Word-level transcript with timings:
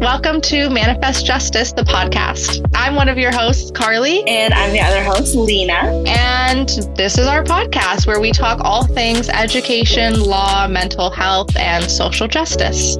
Welcome 0.00 0.42
to 0.42 0.68
Manifest 0.68 1.24
Justice, 1.24 1.72
the 1.72 1.80
podcast. 1.80 2.70
I'm 2.74 2.96
one 2.96 3.08
of 3.08 3.16
your 3.16 3.32
hosts, 3.32 3.70
Carlie. 3.70 4.22
And 4.28 4.52
I'm 4.52 4.70
the 4.72 4.80
other 4.80 5.02
host, 5.02 5.34
Lena. 5.34 6.04
And 6.06 6.68
this 6.96 7.16
is 7.16 7.26
our 7.26 7.42
podcast 7.42 8.06
where 8.06 8.20
we 8.20 8.30
talk 8.30 8.60
all 8.60 8.86
things 8.86 9.30
education, 9.30 10.20
law, 10.20 10.68
mental 10.68 11.08
health, 11.08 11.56
and 11.56 11.82
social 11.90 12.28
justice. 12.28 12.98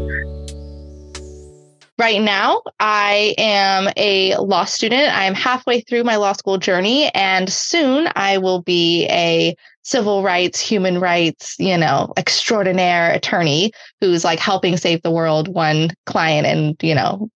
Right 1.99 2.23
now, 2.23 2.63
I 2.81 3.35
am 3.37 3.93
a 3.99 4.35
law 4.37 4.65
student. 4.65 5.15
I 5.15 5.25
am 5.25 5.35
halfway 5.35 5.83
through 5.83 6.05
my 6.05 6.17
law 6.17 6.33
school 6.33 6.57
journey, 6.57 7.11
and 7.15 7.53
soon 7.53 8.09
I 8.17 8.39
will 8.39 8.63
be 8.63 9.07
a 9.11 9.55
civil 9.87 10.25
rights, 10.25 10.61
human 10.61 10.99
rights, 10.99 11.55
you 11.61 11.79
know, 11.79 12.13
extraordinaire 12.17 13.13
attorney 13.13 13.71
who's 14.01 14.25
like 14.25 14.41
helping 14.41 14.77
save 14.77 15.01
the 15.03 15.13
world 15.13 15.47
one 15.47 15.91
client 16.07 16.45
and, 16.45 16.77
you 16.83 16.93
know, 16.93 17.31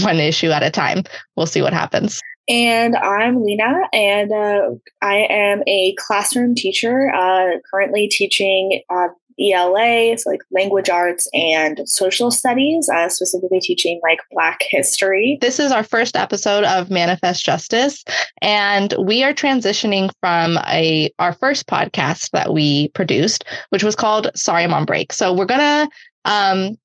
one 0.00 0.16
issue 0.16 0.48
at 0.48 0.62
a 0.62 0.70
time. 0.70 1.02
We'll 1.36 1.44
see 1.44 1.60
what 1.60 1.74
happens. 1.74 2.22
And 2.48 2.96
I'm 2.96 3.44
Lena, 3.44 3.82
and 3.92 4.32
uh, 4.32 4.70
I 5.00 5.26
am 5.30 5.62
a 5.66 5.94
classroom 5.98 6.54
teacher, 6.54 7.12
uh, 7.14 7.58
currently 7.70 8.08
teaching 8.08 8.82
uh, 8.90 9.08
ELA, 9.42 10.16
so 10.18 10.30
like 10.30 10.40
language 10.50 10.88
arts 10.88 11.28
and 11.32 11.80
social 11.86 12.30
studies, 12.30 12.88
uh, 12.88 13.08
specifically 13.08 13.60
teaching 13.60 14.00
like 14.02 14.20
Black 14.30 14.60
history. 14.70 15.38
This 15.40 15.58
is 15.58 15.72
our 15.72 15.82
first 15.82 16.16
episode 16.16 16.64
of 16.64 16.90
Manifest 16.90 17.44
Justice, 17.44 18.04
and 18.40 18.94
we 18.98 19.22
are 19.22 19.34
transitioning 19.34 20.10
from 20.20 20.58
a 20.66 21.10
our 21.18 21.32
first 21.32 21.66
podcast 21.66 22.30
that 22.30 22.52
we 22.52 22.88
produced, 22.88 23.44
which 23.70 23.84
was 23.84 23.96
called 23.96 24.30
Sorry 24.34 24.64
I'm 24.64 24.74
on 24.74 24.84
Break. 24.84 25.12
So 25.12 25.32
we're 25.32 25.46
gonna 25.46 25.88
um, 26.24 26.76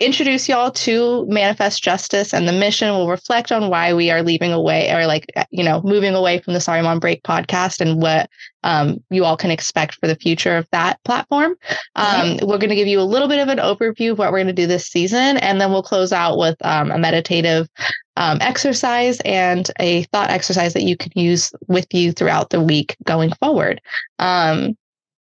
introduce 0.00 0.48
y'all 0.48 0.70
to 0.70 1.26
Manifest 1.26 1.82
Justice 1.82 2.32
and 2.32 2.48
the 2.48 2.52
mission. 2.52 2.88
We'll 2.88 3.08
reflect 3.08 3.52
on 3.52 3.68
why 3.68 3.92
we 3.92 4.10
are 4.10 4.22
leaving 4.22 4.50
away 4.50 4.90
or 4.90 5.06
like, 5.06 5.26
you 5.50 5.62
know, 5.62 5.82
moving 5.82 6.14
away 6.14 6.40
from 6.40 6.54
the 6.54 6.60
Sorry 6.60 6.78
I'm 6.78 6.86
on 6.86 6.98
Break 6.98 7.22
podcast 7.22 7.82
and 7.82 8.00
what 8.00 8.30
um, 8.64 9.04
you 9.10 9.26
all 9.26 9.36
can 9.36 9.50
expect 9.50 9.96
for 9.96 10.06
the 10.06 10.16
future 10.16 10.56
of 10.56 10.66
that 10.72 10.98
platform. 11.04 11.54
Um, 11.96 12.06
mm-hmm. 12.06 12.46
We're 12.46 12.58
going 12.58 12.70
to 12.70 12.76
give 12.76 12.88
you 12.88 12.98
a 12.98 13.02
little 13.02 13.28
bit 13.28 13.40
of 13.40 13.48
an 13.48 13.58
overview 13.58 14.12
of 14.12 14.18
what 14.18 14.32
we're 14.32 14.38
going 14.38 14.46
to 14.46 14.52
do 14.54 14.66
this 14.66 14.86
season, 14.86 15.36
and 15.36 15.60
then 15.60 15.70
we'll 15.70 15.82
close 15.82 16.12
out 16.12 16.38
with 16.38 16.56
um, 16.64 16.90
a 16.90 16.98
meditative 16.98 17.68
um, 18.16 18.38
exercise 18.40 19.20
and 19.24 19.70
a 19.78 20.04
thought 20.04 20.30
exercise 20.30 20.72
that 20.72 20.82
you 20.82 20.96
can 20.96 21.12
use 21.14 21.52
with 21.68 21.92
you 21.92 22.12
throughout 22.12 22.50
the 22.50 22.60
week 22.60 22.96
going 23.04 23.32
forward. 23.34 23.80
Um, 24.18 24.76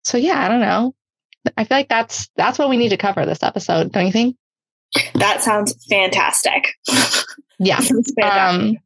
so 0.03 0.19
yeah, 0.19 0.45
I 0.45 0.49
don't 0.49 0.61
know. 0.61 0.95
I 1.57 1.65
feel 1.65 1.77
like 1.77 1.89
that's 1.89 2.29
that's 2.37 2.59
what 2.59 2.71
we 2.71 2.77
need 2.77 2.89
to 2.89 2.97
cover 2.97 3.25
this 3.25 3.43
episode, 3.43 3.93
don't 3.93 4.07
you 4.07 4.13
think? 4.13 4.37
That 5.15 5.43
sounds 5.43 5.75
fantastic. 5.87 6.75
Yeah. 7.59 7.81
um, 8.23 8.77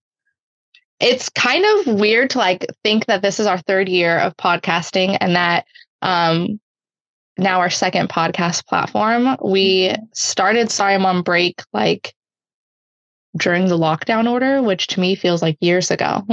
it's 1.00 1.28
kind 1.28 1.64
of 1.64 1.94
weird 2.00 2.30
to 2.30 2.38
like 2.38 2.66
think 2.82 3.06
that 3.06 3.22
this 3.22 3.38
is 3.38 3.46
our 3.46 3.58
third 3.58 3.88
year 3.88 4.18
of 4.18 4.36
podcasting 4.36 5.16
and 5.20 5.36
that 5.36 5.66
um, 6.02 6.60
now 7.36 7.60
our 7.60 7.70
second 7.70 8.08
podcast 8.08 8.66
platform. 8.66 9.36
We 9.44 9.94
started 10.12 10.70
Sorry 10.70 10.94
I'm 10.94 11.06
on 11.06 11.22
Break 11.22 11.62
like 11.72 12.14
during 13.36 13.68
the 13.68 13.78
lockdown 13.78 14.30
order, 14.30 14.62
which 14.62 14.88
to 14.88 15.00
me 15.00 15.14
feels 15.14 15.42
like 15.42 15.56
years 15.60 15.90
ago. 15.90 16.26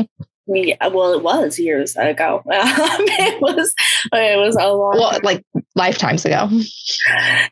Yeah, 0.48 0.88
well, 0.88 1.14
it 1.14 1.24
was 1.24 1.58
years 1.58 1.96
ago. 1.96 2.44
it 2.48 3.42
was 3.42 3.74
it 4.14 4.40
was 4.40 4.56
a 4.56 4.68
long 4.68 4.98
well, 4.98 5.20
like 5.24 5.44
lifetimes 5.76 6.26
ago. 6.26 6.50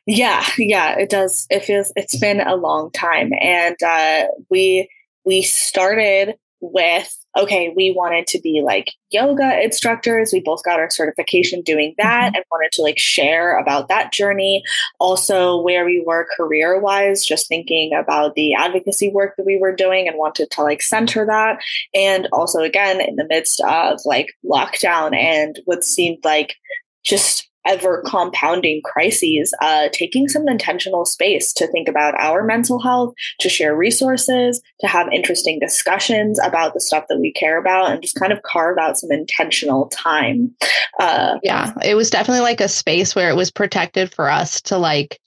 Yeah, 0.06 0.46
yeah, 0.58 0.98
it 0.98 1.10
does. 1.10 1.46
It 1.50 1.64
feels 1.64 1.92
it's 1.96 2.18
been 2.18 2.42
a 2.42 2.56
long 2.56 2.92
time, 2.92 3.32
and 3.42 3.76
uh, 3.84 4.26
we 4.50 4.90
we 5.26 5.42
started 5.42 6.36
with 6.62 7.18
okay, 7.36 7.74
we 7.76 7.92
wanted 7.92 8.28
to 8.28 8.40
be 8.40 8.62
like 8.64 8.92
yoga 9.10 9.60
instructors. 9.64 10.32
We 10.32 10.40
both 10.40 10.64
got 10.64 10.80
our 10.80 10.90
certification 10.90 11.62
doing 11.62 11.96
that 11.98 12.28
mm-hmm. 12.28 12.36
and 12.36 12.46
wanted 12.52 12.72
to 12.74 12.84
like 12.84 13.00
share 13.00 13.58
about 13.58 13.88
that 13.88 14.12
journey. 14.12 14.64
Also, 15.00 15.60
where 15.62 15.86
we 15.86 16.04
were 16.06 16.28
career 16.38 16.80
wise, 16.80 17.26
just 17.26 17.48
thinking 17.48 17.94
about 17.94 18.36
the 18.36 18.54
advocacy 18.54 19.10
work 19.10 19.36
that 19.38 19.46
we 19.46 19.58
were 19.58 19.76
doing 19.76 20.08
and 20.08 20.18
wanted 20.18 20.52
to 20.52 20.62
like 20.62 20.82
center 20.82 21.26
that. 21.26 21.60
And 21.94 22.28
also, 22.32 22.60
again, 22.60 23.02
in 23.02 23.16
the 23.16 23.28
midst 23.28 23.60
of 23.62 24.00
like 24.06 24.34
lockdown 24.46 25.16
and 25.16 25.60
what 25.66 25.84
seemed 25.84 26.24
like 26.24 26.56
just 27.04 27.50
ever 27.66 28.04
compounding 28.06 28.82
crises, 28.84 29.54
uh, 29.62 29.90
taking 29.92 30.28
some 30.28 30.48
intentional 30.48 31.06
space 31.06 31.54
to 31.54 31.68
think 31.68 31.88
about 31.88 32.20
our 32.20 32.44
mental 32.44 32.80
health, 32.80 33.14
to 33.40 33.50
share 33.50 33.76
resources, 33.76 34.62
to 34.82 34.88
have 34.88 35.08
interesting 35.12 35.60
discussions 35.60 36.40
about 36.40 36.74
the 36.74 36.82
stuff 36.82 37.06
that 37.10 37.20
we 37.20 37.32
care 37.32 37.58
about, 37.58 37.92
and 37.92 38.02
just 38.02 38.16
kind 38.16 38.34
of 38.34 38.42
carve 38.44 38.78
out 38.78 38.98
some 38.98 39.12
intentional 39.12 39.88
time. 39.90 40.54
Uh, 41.00 41.38
yeah, 41.44 41.74
it 41.84 41.96
was 41.96 42.10
definitely 42.10 42.42
like 42.42 42.62
a 42.62 42.68
space 42.68 43.16
where 43.16 43.30
it 43.30 43.36
was 43.36 43.52
protected 43.52 44.14
for 44.14 44.30
us 44.30 44.62
to 44.62 44.78
like 44.78 45.20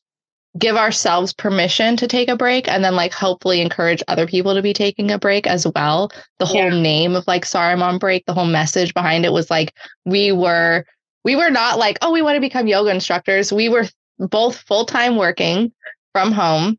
give 0.59 0.77
ourselves 0.77 1.33
permission 1.33 1.97
to 1.97 2.07
take 2.07 2.29
a 2.29 2.37
break 2.37 2.69
and 2.69 2.83
then 2.83 2.95
like 2.95 3.13
hopefully 3.13 3.61
encourage 3.61 4.03
other 4.09 4.27
people 4.27 4.55
to 4.55 4.63
be 4.63 4.73
taking 4.73 5.11
a 5.11 5.19
break 5.19 5.47
as 5.47 5.67
well. 5.75 6.11
The 6.39 6.47
whole 6.47 6.57
yeah. 6.57 6.81
name 6.81 7.15
of 7.15 7.27
like 7.27 7.45
sorry 7.45 7.73
I'm 7.73 7.83
on 7.83 7.99
break, 7.99 8.25
the 8.27 8.35
whole 8.35 8.47
message 8.47 8.95
behind 8.95 9.25
it 9.25 9.33
was 9.33 9.51
like 9.51 9.75
we 10.05 10.33
were 10.33 10.85
we 11.27 11.35
were 11.35 11.51
not 11.51 11.77
like, 11.77 11.99
oh, 12.03 12.13
we 12.13 12.23
want 12.23 12.37
to 12.37 12.41
become 12.41 12.69
yoga 12.69 12.89
instructors. 12.89 13.53
We 13.53 13.69
were 13.69 13.87
both 14.21 14.59
full 14.59 14.85
time 14.87 15.17
working 15.17 15.73
from 16.13 16.31
home. 16.31 16.79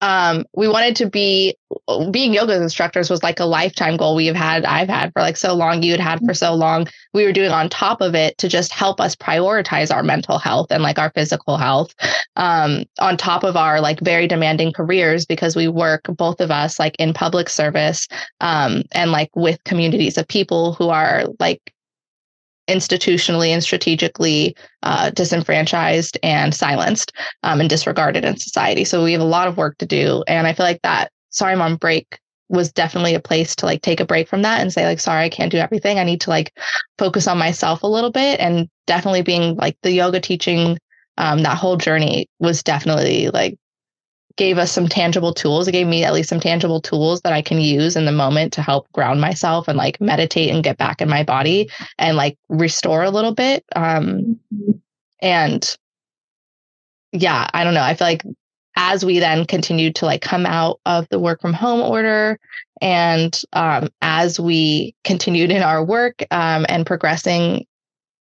Um, 0.00 0.44
we 0.56 0.66
wanted 0.66 0.96
to 0.96 1.06
be 1.08 1.54
being 2.10 2.34
yoga 2.34 2.60
instructors 2.60 3.08
was 3.08 3.22
like 3.22 3.38
a 3.38 3.44
lifetime 3.44 3.96
goal 3.96 4.16
we've 4.16 4.34
had, 4.34 4.64
I've 4.64 4.88
had 4.88 5.12
for 5.12 5.22
like 5.22 5.36
so 5.36 5.54
long, 5.54 5.84
you 5.84 5.92
had 5.92 6.00
had 6.00 6.18
for 6.26 6.34
so 6.34 6.52
long. 6.54 6.88
We 7.14 7.24
were 7.24 7.32
doing 7.32 7.52
on 7.52 7.68
top 7.68 8.00
of 8.00 8.16
it 8.16 8.36
to 8.38 8.48
just 8.48 8.72
help 8.72 9.00
us 9.00 9.14
prioritize 9.14 9.94
our 9.94 10.02
mental 10.02 10.38
health 10.38 10.72
and 10.72 10.82
like 10.82 10.98
our 10.98 11.12
physical 11.14 11.56
health, 11.56 11.94
um, 12.34 12.82
on 12.98 13.16
top 13.16 13.44
of 13.44 13.56
our 13.56 13.80
like 13.80 14.00
very 14.00 14.26
demanding 14.26 14.72
careers 14.72 15.26
because 15.26 15.54
we 15.54 15.68
work 15.68 16.06
both 16.08 16.40
of 16.40 16.50
us 16.50 16.80
like 16.80 16.96
in 16.98 17.12
public 17.12 17.48
service, 17.48 18.08
um, 18.40 18.82
and 18.90 19.12
like 19.12 19.30
with 19.36 19.62
communities 19.62 20.18
of 20.18 20.26
people 20.26 20.72
who 20.72 20.88
are 20.88 21.26
like 21.38 21.72
institutionally 22.70 23.48
and 23.48 23.62
strategically 23.62 24.56
uh, 24.82 25.10
disenfranchised 25.10 26.18
and 26.22 26.54
silenced 26.54 27.12
um, 27.42 27.60
and 27.60 27.68
disregarded 27.68 28.24
in 28.24 28.36
society. 28.38 28.84
So 28.84 29.04
we 29.04 29.12
have 29.12 29.20
a 29.20 29.24
lot 29.24 29.48
of 29.48 29.56
work 29.56 29.76
to 29.78 29.86
do. 29.86 30.24
And 30.26 30.46
I 30.46 30.52
feel 30.52 30.66
like 30.66 30.82
that 30.82 31.10
Sorry 31.30 31.54
I'm 31.54 31.76
Break 31.76 32.18
was 32.48 32.72
definitely 32.72 33.14
a 33.14 33.20
place 33.20 33.54
to 33.54 33.64
like 33.64 33.80
take 33.80 34.00
a 34.00 34.04
break 34.04 34.28
from 34.28 34.42
that 34.42 34.60
and 34.60 34.72
say 34.72 34.84
like 34.84 34.98
sorry 34.98 35.24
i 35.24 35.28
can't 35.28 35.52
do 35.52 35.58
everything 35.58 36.00
i 36.00 36.04
need 36.04 36.20
to 36.20 36.30
like 36.30 36.52
focus 36.98 37.28
on 37.28 37.38
myself 37.38 37.84
a 37.84 37.86
little 37.86 38.10
bit 38.10 38.40
and 38.40 38.68
definitely 38.88 39.22
being 39.22 39.54
like 39.54 39.76
the 39.82 39.92
yoga 39.92 40.20
teaching 40.20 40.76
um, 41.16 41.42
that 41.42 41.56
whole 41.56 41.76
journey 41.76 42.28
was 42.40 42.64
definitely 42.64 43.30
like 43.30 43.56
gave 44.40 44.56
us 44.56 44.72
some 44.72 44.88
tangible 44.88 45.34
tools. 45.34 45.68
It 45.68 45.72
gave 45.72 45.86
me 45.86 46.02
at 46.02 46.14
least 46.14 46.30
some 46.30 46.40
tangible 46.40 46.80
tools 46.80 47.20
that 47.20 47.34
I 47.34 47.42
can 47.42 47.60
use 47.60 47.94
in 47.94 48.06
the 48.06 48.10
moment 48.10 48.54
to 48.54 48.62
help 48.62 48.90
ground 48.92 49.20
myself 49.20 49.68
and 49.68 49.76
like 49.76 50.00
meditate 50.00 50.48
and 50.48 50.64
get 50.64 50.78
back 50.78 51.02
in 51.02 51.10
my 51.10 51.22
body 51.22 51.68
and 51.98 52.16
like 52.16 52.38
restore 52.48 53.04
a 53.04 53.10
little 53.10 53.34
bit. 53.34 53.66
Um, 53.76 54.40
and 55.20 55.76
yeah, 57.12 57.50
I 57.52 57.64
don't 57.64 57.74
know. 57.74 57.82
I 57.82 57.92
feel 57.92 58.06
like 58.06 58.22
as 58.76 59.04
we 59.04 59.18
then 59.18 59.44
continued 59.44 59.94
to 59.96 60.06
like 60.06 60.22
come 60.22 60.46
out 60.46 60.80
of 60.86 61.06
the 61.10 61.18
work 61.18 61.42
from 61.42 61.52
home 61.52 61.82
order 61.82 62.38
and 62.80 63.42
um, 63.52 63.90
as 64.00 64.40
we 64.40 64.94
continued 65.04 65.50
in 65.50 65.62
our 65.62 65.84
work 65.84 66.24
um, 66.30 66.64
and 66.70 66.86
progressing 66.86 67.66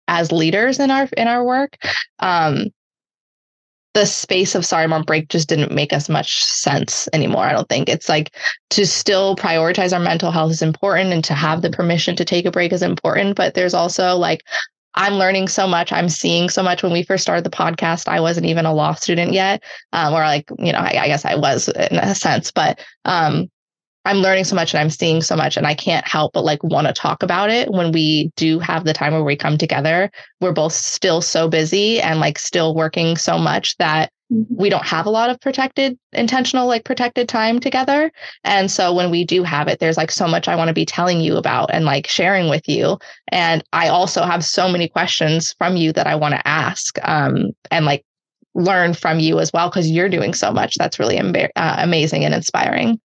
as 0.06 0.32
leaders 0.32 0.78
in 0.78 0.90
our 0.90 1.06
in 1.18 1.28
our 1.28 1.44
work 1.44 1.76
um, 2.20 2.70
the 3.98 4.06
space 4.06 4.54
of 4.54 4.64
sorry 4.64 4.84
I'm 4.84 4.92
on 4.92 5.02
break 5.02 5.28
just 5.28 5.48
didn't 5.48 5.72
make 5.72 5.92
as 5.92 6.08
much 6.08 6.44
sense 6.44 7.08
anymore 7.12 7.42
i 7.42 7.52
don't 7.52 7.68
think. 7.68 7.88
It's 7.88 8.08
like 8.08 8.32
to 8.70 8.86
still 8.86 9.34
prioritize 9.34 9.92
our 9.92 9.98
mental 9.98 10.30
health 10.30 10.52
is 10.52 10.62
important 10.62 11.12
and 11.12 11.24
to 11.24 11.34
have 11.34 11.62
the 11.62 11.70
permission 11.70 12.14
to 12.14 12.24
take 12.24 12.46
a 12.46 12.52
break 12.52 12.72
is 12.72 12.82
important 12.82 13.34
but 13.34 13.54
there's 13.54 13.74
also 13.74 14.14
like 14.14 14.42
i'm 14.94 15.14
learning 15.14 15.48
so 15.48 15.66
much 15.66 15.90
i'm 15.92 16.08
seeing 16.08 16.48
so 16.48 16.62
much. 16.62 16.84
When 16.84 16.92
we 16.92 17.02
first 17.02 17.22
started 17.22 17.44
the 17.44 17.50
podcast 17.50 18.06
i 18.06 18.20
wasn't 18.20 18.46
even 18.46 18.66
a 18.66 18.72
law 18.72 18.94
student 18.94 19.32
yet 19.32 19.64
um, 19.92 20.14
or 20.14 20.20
like 20.20 20.48
you 20.60 20.72
know 20.72 20.78
I, 20.78 21.02
I 21.02 21.06
guess 21.08 21.24
i 21.24 21.34
was 21.34 21.68
in 21.68 21.96
a 21.98 22.14
sense 22.14 22.52
but 22.52 22.78
um, 23.04 23.50
I'm 24.08 24.22
learning 24.22 24.44
so 24.44 24.56
much 24.56 24.72
and 24.72 24.80
I'm 24.80 24.88
seeing 24.88 25.20
so 25.20 25.36
much 25.36 25.58
and 25.58 25.66
I 25.66 25.74
can't 25.74 26.08
help 26.08 26.32
but 26.32 26.42
like 26.42 26.64
want 26.64 26.86
to 26.86 26.94
talk 26.94 27.22
about 27.22 27.50
it 27.50 27.70
when 27.70 27.92
we 27.92 28.32
do 28.36 28.58
have 28.58 28.84
the 28.84 28.94
time 28.94 29.12
where 29.12 29.22
we 29.22 29.36
come 29.36 29.58
together. 29.58 30.10
We're 30.40 30.54
both 30.54 30.72
still 30.72 31.20
so 31.20 31.46
busy 31.46 32.00
and 32.00 32.18
like 32.18 32.38
still 32.38 32.74
working 32.74 33.18
so 33.18 33.36
much 33.36 33.76
that 33.76 34.10
mm-hmm. 34.32 34.54
we 34.56 34.70
don't 34.70 34.86
have 34.86 35.04
a 35.04 35.10
lot 35.10 35.28
of 35.28 35.38
protected 35.42 35.98
intentional 36.14 36.66
like 36.66 36.86
protected 36.86 37.28
time 37.28 37.60
together. 37.60 38.10
And 38.44 38.70
so 38.70 38.94
when 38.94 39.10
we 39.10 39.26
do 39.26 39.42
have 39.42 39.68
it 39.68 39.78
there's 39.78 39.98
like 39.98 40.10
so 40.10 40.26
much 40.26 40.48
I 40.48 40.56
want 40.56 40.68
to 40.68 40.74
be 40.74 40.86
telling 40.86 41.20
you 41.20 41.36
about 41.36 41.68
and 41.70 41.84
like 41.84 42.06
sharing 42.06 42.48
with 42.48 42.66
you 42.66 42.96
and 43.30 43.62
I 43.74 43.88
also 43.88 44.22
have 44.22 44.42
so 44.42 44.70
many 44.70 44.88
questions 44.88 45.54
from 45.58 45.76
you 45.76 45.92
that 45.92 46.06
I 46.06 46.14
want 46.14 46.34
to 46.34 46.48
ask 46.48 46.98
um 47.06 47.50
and 47.70 47.84
like 47.84 48.06
learn 48.54 48.94
from 48.94 49.20
you 49.20 49.38
as 49.38 49.52
well 49.52 49.68
because 49.68 49.90
you're 49.90 50.08
doing 50.08 50.32
so 50.32 50.50
much 50.50 50.76
that's 50.76 50.98
really 50.98 51.18
uh, 51.18 51.76
amazing 51.78 52.24
and 52.24 52.32
inspiring 52.32 52.98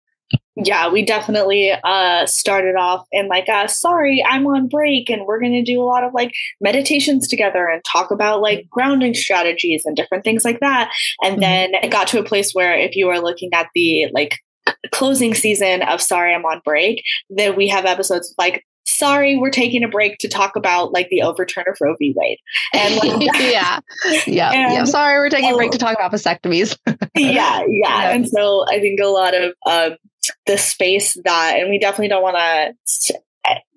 yeah, 0.55 0.89
we 0.89 1.03
definitely 1.03 1.71
uh, 1.71 2.25
started 2.25 2.75
off 2.75 3.07
in 3.11 3.27
like, 3.27 3.49
uh, 3.49 3.67
sorry, 3.67 4.23
I'm 4.27 4.45
on 4.47 4.67
break, 4.67 5.09
and 5.09 5.25
we're 5.25 5.39
going 5.39 5.53
to 5.53 5.63
do 5.63 5.81
a 5.81 5.85
lot 5.85 6.03
of 6.03 6.13
like 6.13 6.31
meditations 6.61 7.27
together 7.27 7.67
and 7.67 7.83
talk 7.83 8.11
about 8.11 8.41
like 8.41 8.67
grounding 8.69 9.13
strategies 9.13 9.83
and 9.85 9.95
different 9.95 10.23
things 10.23 10.45
like 10.45 10.59
that. 10.59 10.91
And 11.23 11.33
mm-hmm. 11.33 11.41
then 11.41 11.75
it 11.75 11.91
got 11.91 12.07
to 12.09 12.19
a 12.19 12.23
place 12.23 12.53
where 12.53 12.77
if 12.77 12.95
you 12.95 13.09
are 13.09 13.19
looking 13.19 13.49
at 13.53 13.69
the 13.73 14.07
like 14.13 14.37
closing 14.91 15.33
season 15.33 15.81
of 15.81 16.01
Sorry, 16.01 16.33
I'm 16.33 16.45
on 16.45 16.61
break, 16.63 17.03
then 17.29 17.55
we 17.55 17.67
have 17.69 17.85
episodes 17.85 18.33
like 18.37 18.63
sorry, 18.85 19.37
we're 19.37 19.49
taking 19.49 19.83
a 19.83 19.87
break 19.87 20.17
to 20.19 20.27
talk 20.27 20.55
about 20.55 20.91
like 20.91 21.09
the 21.09 21.21
overturn 21.21 21.65
of 21.67 21.77
Roe 21.81 21.95
v. 21.97 22.13
Wade. 22.15 22.39
And 22.73 22.95
like, 22.95 23.21
yeah, 23.39 23.79
yeah, 24.27 24.51
and, 24.53 24.73
yeah. 24.73 24.83
Sorry, 24.85 25.17
we're 25.19 25.29
taking 25.29 25.51
a 25.51 25.55
break 25.55 25.71
to 25.71 25.77
talk 25.77 25.95
about 25.95 26.11
vasectomies. 26.11 26.77
yeah, 26.87 26.97
yeah, 27.15 27.63
yeah. 27.67 28.09
And 28.09 28.27
so 28.27 28.65
I 28.69 28.79
think 28.79 28.99
a 28.99 29.07
lot 29.07 29.33
of 29.33 29.53
um, 29.65 29.97
the 30.45 30.57
space 30.57 31.17
that, 31.25 31.55
and 31.57 31.69
we 31.69 31.79
definitely 31.79 32.09
don't 32.09 32.23
want 32.23 32.37
to 32.85 33.19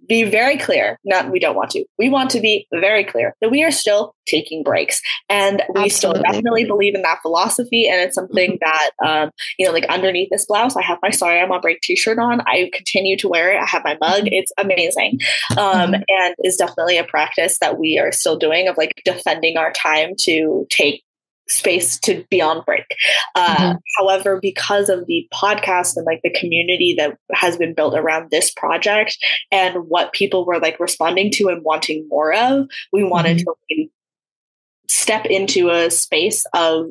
be 0.09 0.25
very 0.25 0.57
clear. 0.57 0.99
Not 1.05 1.31
we 1.31 1.39
don't 1.39 1.57
want 1.57 1.71
to. 1.71 1.85
We 1.99 2.09
want 2.09 2.31
to 2.31 2.41
be 2.41 2.67
very 2.73 3.05
clear 3.05 3.35
that 3.41 3.51
we 3.51 3.63
are 3.65 3.71
still 3.71 4.15
taking 4.27 4.63
breaks, 4.63 5.01
and 5.29 5.63
we 5.75 5.85
Absolutely. 5.85 5.91
still 5.91 6.13
definitely 6.13 6.65
believe 6.65 6.95
in 6.95 7.03
that 7.03 7.21
philosophy. 7.23 7.89
And 7.89 8.01
it's 8.01 8.15
something 8.15 8.59
mm-hmm. 8.59 8.65
that 8.65 8.91
um, 9.05 9.31
you 9.59 9.67
know, 9.67 9.73
like 9.73 9.87
underneath 9.87 10.29
this 10.31 10.47
blouse, 10.47 10.77
I 10.77 10.83
have 10.83 10.99
my 11.03 11.11
"Sorry, 11.11 11.41
I'm 11.41 11.53
on 11.53 11.61
break" 11.61 11.81
T-shirt 11.81 12.19
on. 12.19 12.41
I 12.43 12.71
continue 12.73 13.17
to 13.19 13.29
wear 13.29 13.53
it. 13.53 13.61
I 13.61 13.67
have 13.67 13.85
my 13.85 13.97
mug. 14.01 14.25
Mm-hmm. 14.25 14.33
It's 14.33 14.53
amazing, 14.59 15.21
um, 15.53 15.93
mm-hmm. 15.93 16.03
and 16.09 16.35
is 16.45 16.57
definitely 16.57 16.99
a 16.99 17.05
practice 17.05 17.59
that 17.59 17.79
we 17.79 17.99
are 17.99 18.13
still 18.13 18.37
doing 18.37 18.69
of 18.69 18.77
like 18.77 19.03
defending 19.05 19.57
our 19.57 19.73
time 19.73 20.15
to 20.21 20.67
take 20.71 21.03
space 21.49 21.99
to 22.01 22.25
be 22.31 22.41
on 22.41 22.63
break. 22.65 22.87
Uh, 23.35 23.57
mm-hmm. 23.57 23.77
However, 23.99 24.39
because 24.41 24.89
of 24.89 25.07
the 25.07 25.29
podcast 25.33 25.97
and 25.97 26.07
like 26.07 26.21
the 26.23 26.31
community 26.31 26.95
that 26.99 27.17
has 27.33 27.57
been 27.57 27.75
built 27.75 27.95
around 27.95 28.31
this 28.31 28.51
project 28.51 29.17
and 29.53 29.89
what 29.89 30.13
people 30.13 30.45
were 30.45 30.59
like 30.59 30.79
responding 30.81 31.31
to 31.33 31.49
and 31.49 31.63
wanting 31.63 32.07
more 32.09 32.35
of, 32.35 32.67
we 32.93 33.05
wanted 33.05 33.39
mm-hmm. 33.39 33.83
to 33.83 33.89
step 34.89 35.27
into 35.27 35.71
a 35.71 35.91
space 35.91 36.45
of 36.53 36.87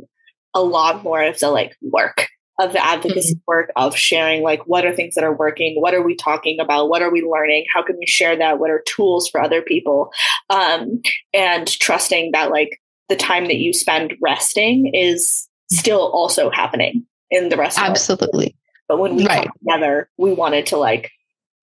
a 0.54 0.62
lot 0.62 1.04
more 1.04 1.22
of 1.22 1.40
the 1.40 1.50
like 1.50 1.76
work 1.82 2.28
of 2.60 2.72
the 2.72 2.84
advocacy 2.84 3.34
mm-hmm. 3.34 3.44
work 3.48 3.72
of 3.76 3.96
sharing 3.96 4.42
like 4.42 4.66
what 4.66 4.86
are 4.86 4.96
things 4.96 5.16
that 5.16 5.24
are 5.24 5.36
working 5.36 5.80
what 5.82 5.94
are 5.94 6.02
we 6.02 6.16
talking 6.16 6.60
about 6.60 6.88
what 6.90 7.02
are 7.02 7.12
we 7.12 7.22
learning 7.22 7.66
how 7.74 7.84
can 7.84 7.98
we 8.00 8.06
share 8.06 8.38
that 8.38 8.60
what 8.60 8.70
are 8.70 8.82
tools 8.88 9.28
for 9.28 9.42
other 9.42 9.62
people 9.62 10.10
um, 10.50 11.02
and 11.34 11.68
trusting 11.68 12.32
that 12.32 12.52
like 12.52 12.80
the 13.10 13.16
time 13.16 13.46
that 13.46 13.58
you 13.58 13.74
spend 13.74 14.14
resting 14.22 14.88
is 14.94 15.48
still 15.72 16.12
also 16.12 16.50
happening 16.50 17.06
in 17.32 17.50
the 17.50 17.58
rest 17.58 17.80
absolutely. 17.80 18.56
But 18.88 19.00
when 19.00 19.16
we 19.16 19.26
right. 19.26 19.46
come 19.46 19.54
together 19.60 20.10
we 20.18 20.34
wanted 20.34 20.68
to 20.68 20.78
like 20.78 21.12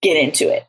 get 0.00 0.16
into 0.16 0.52
it. 0.52 0.66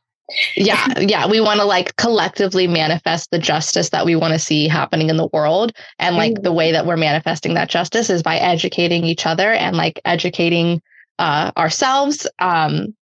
Yeah 0.55 0.99
yeah 0.99 1.27
we 1.27 1.41
want 1.41 1.59
to 1.59 1.65
like 1.65 1.95
collectively 1.97 2.67
manifest 2.67 3.31
the 3.31 3.39
justice 3.39 3.89
that 3.89 4.05
we 4.05 4.15
want 4.15 4.33
to 4.33 4.39
see 4.39 4.67
happening 4.67 5.09
in 5.09 5.17
the 5.17 5.29
world. 5.33 5.73
And 5.99 6.15
like 6.15 6.33
mm-hmm. 6.33 6.43
the 6.43 6.53
way 6.53 6.71
that 6.71 6.85
we're 6.85 6.97
manifesting 6.97 7.55
that 7.55 7.69
justice 7.69 8.09
is 8.09 8.23
by 8.23 8.37
educating 8.37 9.03
each 9.03 9.25
other 9.25 9.51
and 9.51 9.75
like 9.75 9.99
educating 10.05 10.81
uh, 11.19 11.51
ourselves 11.57 12.27
um, 12.39 12.95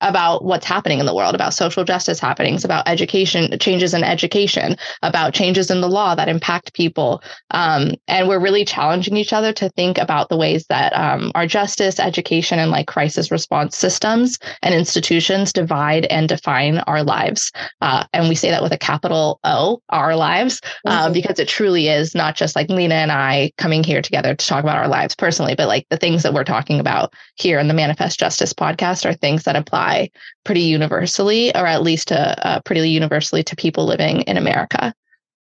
about 0.00 0.44
what's 0.44 0.66
happening 0.66 1.00
in 1.00 1.06
the 1.06 1.14
world, 1.14 1.34
about 1.34 1.54
social 1.54 1.84
justice 1.84 2.20
happenings, 2.20 2.64
about 2.64 2.86
education, 2.88 3.56
changes 3.58 3.94
in 3.94 4.04
education, 4.04 4.76
about 5.02 5.34
changes 5.34 5.70
in 5.70 5.80
the 5.80 5.88
law 5.88 6.14
that 6.14 6.28
impact 6.28 6.74
people. 6.74 7.22
Um, 7.50 7.94
and 8.08 8.28
we're 8.28 8.40
really 8.40 8.64
challenging 8.64 9.16
each 9.16 9.32
other 9.32 9.52
to 9.54 9.70
think 9.70 9.98
about 9.98 10.28
the 10.28 10.36
ways 10.36 10.66
that 10.68 10.92
um, 10.94 11.30
our 11.34 11.46
justice, 11.46 11.98
education, 11.98 12.58
and 12.58 12.70
like 12.70 12.86
crisis 12.86 13.30
response 13.30 13.76
systems 13.76 14.38
and 14.62 14.74
institutions 14.74 15.52
divide 15.52 16.06
and 16.06 16.28
define 16.28 16.78
our 16.80 17.02
lives. 17.02 17.52
Uh, 17.80 18.04
and 18.12 18.28
we 18.28 18.34
say 18.34 18.50
that 18.50 18.62
with 18.62 18.72
a 18.72 18.78
capital 18.78 19.40
O, 19.44 19.80
our 19.90 20.16
lives, 20.16 20.60
uh, 20.86 21.04
mm-hmm. 21.04 21.12
because 21.12 21.38
it 21.38 21.48
truly 21.48 21.88
is 21.88 22.14
not 22.14 22.36
just 22.36 22.56
like 22.56 22.68
Lena 22.68 22.96
and 22.96 23.12
I 23.12 23.52
coming 23.58 23.84
here 23.84 24.02
together 24.02 24.34
to 24.34 24.46
talk 24.46 24.62
about 24.62 24.76
our 24.76 24.88
lives 24.88 25.14
personally, 25.14 25.54
but 25.54 25.68
like 25.68 25.86
the 25.90 25.96
things 25.96 26.22
that 26.22 26.34
we're 26.34 26.44
talking 26.44 26.80
about 26.80 27.14
here 27.36 27.58
in 27.58 27.68
the 27.68 27.74
Manifest 27.74 28.18
Justice 28.18 28.52
podcast 28.52 29.06
are 29.08 29.14
things 29.14 29.44
that 29.44 29.56
apply 29.56 29.83
apply 29.84 30.10
pretty 30.44 30.62
universally, 30.62 31.54
or 31.54 31.66
at 31.66 31.82
least 31.82 32.08
to, 32.08 32.46
uh, 32.46 32.60
pretty 32.60 32.88
universally 32.88 33.42
to 33.44 33.56
people 33.56 33.86
living 33.86 34.22
in 34.22 34.36
America. 34.36 34.94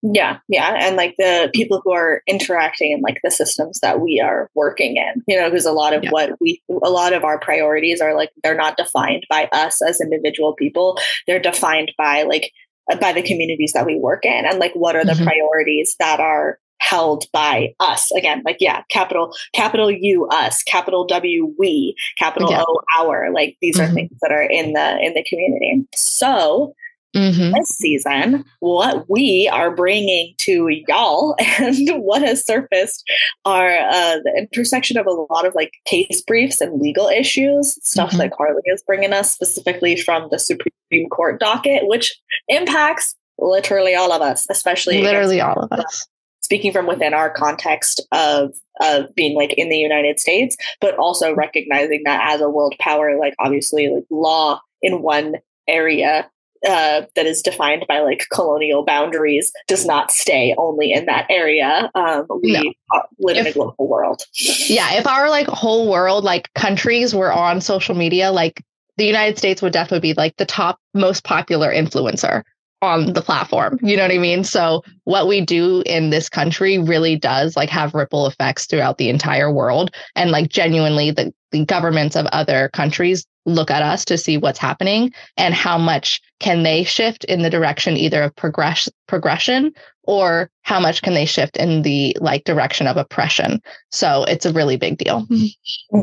Yeah, 0.03 0.39
yeah. 0.49 0.77
And 0.79 0.97
like 0.97 1.15
the 1.19 1.51
people 1.55 1.81
who 1.83 1.93
are 1.93 2.23
interacting 2.27 2.93
in 2.93 3.01
like 3.01 3.19
the 3.25 3.31
systems 3.31 3.81
that 3.81 4.01
we 4.01 4.21
are 4.21 4.51
working 4.55 4.97
in, 4.97 5.23
you 5.27 5.37
know, 5.37 5.51
because 5.51 5.67
a 5.67 5.73
lot 5.73 5.95
of 5.95 6.05
yeah. 6.05 6.11
what 6.11 6.41
we, 6.41 6.63
a 6.69 6.91
lot 6.91 7.13
of 7.13 7.25
our 7.25 7.41
priorities 7.41 8.01
are 8.01 8.15
like, 8.15 8.31
they're 8.43 8.55
not 8.55 8.77
defined 8.77 9.27
by 9.29 9.49
us 9.53 9.83
as 9.83 10.01
individual 10.01 10.55
people. 10.55 10.99
They're 11.27 11.41
defined 11.41 11.93
by 11.99 12.23
like, 12.23 12.53
by 13.01 13.13
the 13.13 13.23
communities 13.23 13.73
that 13.73 13.85
we 13.85 13.97
work 13.97 14.25
in 14.25 14.45
and 14.45 14.61
like 14.61 14.73
what 14.75 14.95
are 14.95 15.05
the 15.05 15.13
mm-hmm. 15.13 15.25
priorities 15.25 15.97
that 15.99 16.21
are 16.21 16.57
held 16.81 17.25
by 17.33 17.75
us 17.81 18.11
again 18.13 18.43
like 18.45 18.59
yeah 18.61 18.83
capital 18.91 19.35
capital 19.55 19.91
u 19.91 20.27
us 20.27 20.63
capital 20.65 21.07
w 21.07 21.55
we 21.59 21.95
capital 22.19 22.51
yeah. 22.51 22.65
o 22.67 22.81
our 22.99 23.31
like 23.33 23.57
these 23.61 23.77
mm-hmm. 23.77 23.91
are 23.91 23.95
things 23.95 24.13
that 24.21 24.33
are 24.33 24.43
in 24.43 24.73
the 24.73 24.99
in 25.01 25.15
the 25.15 25.25
community 25.25 25.87
so 25.95 26.75
mm-hmm. 27.15 27.53
this 27.55 27.69
season 27.69 28.45
what 28.61 29.09
we 29.09 29.49
are 29.53 29.75
bringing 29.75 30.35
to 30.39 30.69
y'all 30.87 31.35
and 31.59 31.89
what 32.03 32.23
has 32.23 32.45
surfaced 32.45 33.03
are 33.45 33.79
uh, 33.79 34.19
the 34.23 34.33
intersection 34.37 34.99
of 34.99 35.07
a 35.07 35.11
lot 35.33 35.47
of 35.47 35.55
like 35.55 35.73
case 35.87 36.23
briefs 36.27 36.61
and 36.61 36.81
legal 36.81 37.09
issues 37.09 37.79
stuff 37.83 38.11
mm-hmm. 38.11 38.19
that 38.19 38.33
carlie 38.33 38.63
is 38.67 38.83
bringing 38.87 39.13
us 39.13 39.33
specifically 39.33 39.97
from 39.97 40.29
the 40.31 40.39
supreme 40.39 41.09
court 41.11 41.41
docket 41.41 41.87
which 41.87 42.15
impacts 42.49 43.15
literally 43.39 43.95
all 43.95 44.13
of 44.13 44.23
us 44.23 44.47
especially 44.51 45.03
literally 45.03 45.41
all 45.41 45.59
of 45.59 45.73
us 45.73 46.07
speaking 46.47 46.71
from 46.71 46.87
within 46.87 47.13
our 47.13 47.29
context 47.29 48.01
of 48.13 48.55
of 48.81 49.13
being 49.17 49.35
like 49.35 49.53
in 49.55 49.69
the 49.69 49.77
United 49.77 50.21
States, 50.21 50.57
but 50.81 50.97
also 50.97 51.35
recognizing 51.35 52.03
that 52.05 52.33
as 52.33 52.41
a 52.41 52.49
world 52.49 52.77
power, 52.79 53.19
like 53.19 53.35
obviously 53.41 53.89
like 53.89 54.05
law 54.11 54.61
in 54.81 55.03
one 55.03 55.35
area 55.67 56.31
uh, 56.65 57.03
that 57.17 57.27
is 57.27 57.43
defined 57.43 57.85
by 57.89 57.99
like 57.99 58.27
colonial 58.33 58.85
boundaries 58.85 59.53
does 59.67 59.85
not 59.85 60.13
stay 60.13 60.55
only 60.57 60.93
in 60.93 61.07
that 61.07 61.27
area. 61.29 61.91
Um, 61.97 62.27
we 62.43 62.53
no. 62.53 62.73
live 63.19 63.37
if, 63.37 63.41
in 63.41 63.47
a 63.49 63.53
global 63.53 63.89
world. 63.89 64.23
Yeah, 64.35 64.95
if 64.95 65.07
our 65.09 65.29
like 65.29 65.49
whole 65.49 65.91
world, 65.91 66.23
like 66.23 66.53
countries, 66.55 67.13
were 67.13 67.33
on 67.33 67.61
social 67.61 67.97
media, 67.97 68.31
like 68.31 68.63
the 68.99 69.05
United 69.05 69.37
States 69.37 69.63
would 69.63 69.73
definitely 69.73 70.13
be 70.13 70.15
like 70.15 70.37
the 70.37 70.47
top 70.47 70.79
most 70.95 71.25
popular 71.25 71.73
influencer 71.73 72.45
on 72.83 73.13
the 73.13 73.23
platform. 73.23 73.79
You 73.83 73.97
know 73.97 74.03
what 74.03 74.13
I 74.13 74.19
mean? 74.19 74.45
So 74.45 74.83
what 75.05 75.29
we 75.29 75.41
do 75.41 75.83
in 75.87 76.11
this 76.11 76.29
country 76.29 76.79
really 76.79 77.17
does 77.17 77.57
like 77.57 77.71
have 77.71 77.95
ripple 77.95 78.27
effects 78.27 78.67
throughout 78.67 78.99
the 78.99 79.09
entire 79.09 79.51
world. 79.51 79.95
And 80.15 80.31
like 80.31 80.51
genuinely 80.51 81.11
the, 81.11 81.33
the 81.53 81.65
governments 81.65 82.17
of 82.17 82.27
other 82.27 82.71
countries 82.75 83.27
look 83.47 83.71
at 83.71 83.83
us 83.83 84.05
to 84.07 84.19
see 84.19 84.37
what's 84.37 84.59
happening 84.59 85.13
and 85.37 85.55
how 85.55 85.79
much 85.79 86.21
can 86.41 86.65
they 86.65 86.85
shift 86.85 87.25
in 87.25 87.43
the 87.43 87.51
direction 87.51 87.97
either 87.97 88.25
of 88.25 88.37
progress 88.37 88.89
progression 89.07 89.73
or 90.03 90.51
how 90.63 90.81
much 90.81 91.01
can 91.03 91.15
they 91.15 91.25
shift 91.25 91.57
in 91.57 91.83
the 91.83 92.17
like 92.21 92.45
direction 92.45 92.87
of 92.87 92.97
oppression. 92.97 93.61
So 93.91 94.25
it's 94.25 94.47
a 94.47 94.53
really 94.53 94.77
big 94.77 94.99
deal. 94.99 95.27
Mm-hmm. 95.27 95.97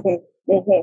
Mm-hmm. 0.50 0.82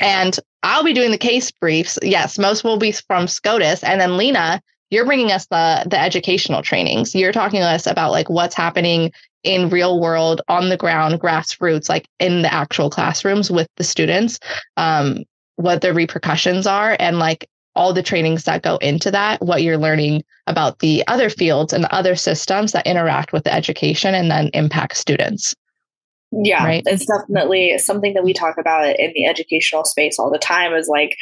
And 0.00 0.38
I'll 0.62 0.84
be 0.84 0.92
doing 0.92 1.10
the 1.10 1.18
case 1.18 1.50
briefs. 1.50 1.98
Yes, 2.02 2.38
most 2.38 2.64
will 2.64 2.78
be 2.78 2.92
from 2.92 3.28
SCOTUS. 3.28 3.84
And 3.84 4.00
then 4.00 4.16
Lena, 4.16 4.60
you're 4.90 5.04
bringing 5.04 5.30
us 5.30 5.46
the 5.46 5.84
the 5.88 6.00
educational 6.00 6.62
trainings 6.62 7.14
you're 7.14 7.32
talking 7.32 7.60
to 7.60 7.66
us 7.66 7.86
about 7.86 8.10
like 8.10 8.28
what's 8.28 8.54
happening 8.54 9.12
in 9.44 9.68
real 9.68 10.00
world 10.00 10.40
on 10.48 10.68
the 10.68 10.76
ground 10.76 11.20
grassroots 11.20 11.88
like 11.88 12.06
in 12.18 12.42
the 12.42 12.52
actual 12.52 12.90
classrooms 12.90 13.50
with 13.50 13.68
the 13.76 13.84
students 13.84 14.38
um, 14.76 15.24
what 15.56 15.80
the 15.80 15.94
repercussions 15.94 16.66
are 16.66 16.96
and 16.98 17.18
like 17.18 17.48
all 17.74 17.92
the 17.92 18.02
trainings 18.02 18.44
that 18.44 18.62
go 18.62 18.76
into 18.78 19.10
that 19.10 19.40
what 19.40 19.62
you're 19.62 19.78
learning 19.78 20.22
about 20.46 20.78
the 20.80 21.06
other 21.06 21.30
fields 21.30 21.72
and 21.72 21.84
the 21.84 21.94
other 21.94 22.16
systems 22.16 22.72
that 22.72 22.86
interact 22.86 23.32
with 23.32 23.44
the 23.44 23.54
education 23.54 24.14
and 24.14 24.30
then 24.30 24.50
impact 24.54 24.96
students 24.96 25.54
yeah, 26.30 26.62
right? 26.62 26.82
it's 26.84 27.06
definitely 27.06 27.78
something 27.78 28.12
that 28.12 28.22
we 28.22 28.34
talk 28.34 28.58
about 28.58 28.84
in 28.98 29.12
the 29.14 29.24
educational 29.24 29.84
space 29.84 30.18
all 30.18 30.30
the 30.30 30.38
time 30.38 30.74
is 30.74 30.86
like 30.86 31.16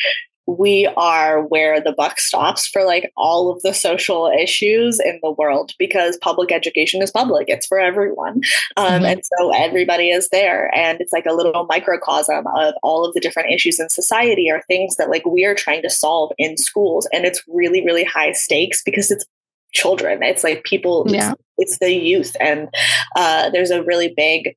we 0.46 0.86
are 0.96 1.42
where 1.42 1.80
the 1.80 1.92
buck 1.92 2.20
stops 2.20 2.66
for 2.66 2.84
like 2.84 3.12
all 3.16 3.50
of 3.50 3.60
the 3.62 3.74
social 3.74 4.26
issues 4.26 5.00
in 5.00 5.18
the 5.22 5.32
world 5.32 5.72
because 5.78 6.16
public 6.18 6.52
education 6.52 7.02
is 7.02 7.10
public. 7.10 7.48
It's 7.48 7.66
for 7.66 7.80
everyone. 7.80 8.40
Um, 8.76 8.86
mm-hmm. 8.86 9.04
and 9.04 9.22
so 9.24 9.52
everybody 9.52 10.10
is 10.10 10.28
there. 10.28 10.72
And 10.74 11.00
it's 11.00 11.12
like 11.12 11.26
a 11.26 11.34
little 11.34 11.66
microcosm 11.68 12.46
of 12.46 12.74
all 12.82 13.04
of 13.04 13.12
the 13.14 13.20
different 13.20 13.52
issues 13.52 13.80
in 13.80 13.88
society 13.88 14.50
are 14.50 14.62
things 14.62 14.96
that 14.96 15.10
like 15.10 15.26
we 15.26 15.44
are 15.44 15.54
trying 15.54 15.82
to 15.82 15.90
solve 15.90 16.32
in 16.38 16.56
schools. 16.56 17.08
And 17.12 17.24
it's 17.24 17.42
really 17.48 17.84
really 17.84 18.04
high 18.04 18.32
stakes 18.32 18.82
because 18.84 19.10
it's 19.10 19.24
children. 19.72 20.22
It's 20.22 20.44
like 20.44 20.64
people 20.64 21.06
yeah. 21.08 21.32
it's, 21.32 21.42
it's 21.58 21.78
the 21.78 21.92
youth. 21.92 22.36
And 22.40 22.68
uh, 23.16 23.50
there's 23.50 23.70
a 23.70 23.82
really 23.82 24.12
big 24.16 24.56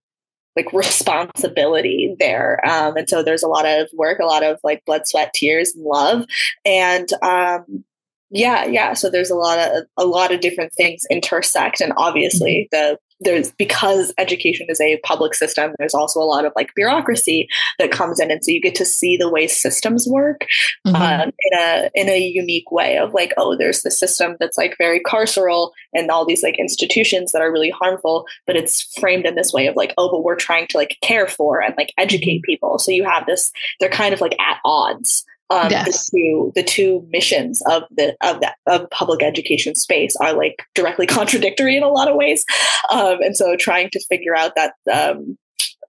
like 0.60 0.74
responsibility 0.74 2.16
there. 2.20 2.60
Um, 2.68 2.98
and 2.98 3.10
so 3.10 3.24
there's 3.24 3.44
a 3.44 3.48
lot 3.48 3.66
of 3.66 3.88
work, 3.94 4.20
a 4.20 4.26
lot 4.26 4.44
of 4.44 4.60
like 4.64 4.84
blood, 4.86 5.08
sweat, 5.08 5.34
tears, 5.34 5.74
and 5.76 5.86
love. 5.86 6.26
And 6.66 7.12
um, 7.24 7.84
yeah, 8.30 8.66
yeah. 8.66 8.94
So 8.94 9.10
there's 9.10 9.32
a 9.32 9.36
lot 9.36 9.58
of 9.60 9.84
a 9.98 10.06
lot 10.06 10.34
of 10.34 10.42
different 10.42 10.74
things 10.74 11.06
intersect, 11.10 11.82
and 11.82 11.94
obviously 11.98 12.70
mm-hmm. 12.74 12.94
the 12.94 12.98
there's 13.20 13.52
because 13.54 14.14
education 14.18 14.68
is 14.70 14.80
a 14.80 14.98
public 15.04 15.34
system 15.34 15.74
there's 15.78 15.94
also 15.94 16.20
a 16.20 16.24
lot 16.24 16.46
of 16.46 16.54
like 16.56 16.74
bureaucracy 16.76 17.48
that 17.78 17.92
comes 17.92 18.20
in 18.20 18.32
and 18.32 18.44
so 18.44 18.52
you 18.52 18.62
get 18.62 18.76
to 18.76 18.86
see 18.86 19.18
the 19.18 19.30
way 19.30 19.48
systems 19.48 20.08
work 20.08 20.46
mm-hmm. 20.86 20.96
um, 20.96 21.32
in 21.40 21.60
a 21.60 21.90
in 21.94 22.10
a 22.10 22.20
unique 22.20 22.72
way 22.72 22.98
of 22.98 23.14
like 23.14 23.34
oh 23.38 23.56
there's 23.56 23.82
the 23.82 23.92
system 23.92 24.36
that's 24.40 24.58
like 24.58 24.76
very 24.78 25.00
carceral 25.02 25.72
and 25.94 26.10
all 26.10 26.26
these 26.26 26.44
like 26.44 26.60
institutions 26.60 27.32
that 27.32 27.42
are 27.42 27.52
really 27.52 27.72
harmful 27.72 28.26
but 28.46 28.56
it's 28.56 28.94
framed 29.00 29.26
in 29.26 29.36
this 29.36 29.54
way 29.54 29.68
of 29.68 29.76
like 29.76 29.94
oh 29.98 30.10
but 30.10 30.24
we're 30.24 30.36
trying 30.36 30.68
to 30.68 30.78
like 30.78 30.98
care 31.02 31.28
for 31.28 31.62
and 31.62 31.76
like 31.78 31.94
educate 31.98 32.38
mm-hmm. 32.38 32.52
people 32.52 32.80
so 32.80 32.92
you 32.92 33.04
have 33.04 33.26
this 33.26 33.52
they're 33.80 33.90
kind 33.90 34.14
of 34.14 34.22
like 34.22 34.40
at 34.40 34.60
odds 34.64 35.26
um, 35.50 35.72
yes. 35.72 35.86
the 35.86 36.18
two 36.18 36.52
the 36.56 36.64
two 36.64 37.06
missions 37.10 37.62
of 37.68 37.84
the 37.92 38.16
of 38.22 38.40
that 38.42 38.56
of 38.68 38.90
public 38.90 39.24
education 39.24 39.76
space 39.76 40.16
are 40.18 40.34
like 40.34 40.64
directly 40.76 41.08
contradictory 41.08 41.76
in 41.76 41.84
a 41.84 41.90
lot 41.90 42.08
of 42.08 42.16
ways, 42.16 42.44
um, 42.92 43.22
and 43.22 43.36
so 43.36 43.56
trying 43.56 43.90
to 43.92 44.00
figure 44.10 44.36
out 44.36 44.54
that 44.56 44.74
um, 44.92 45.38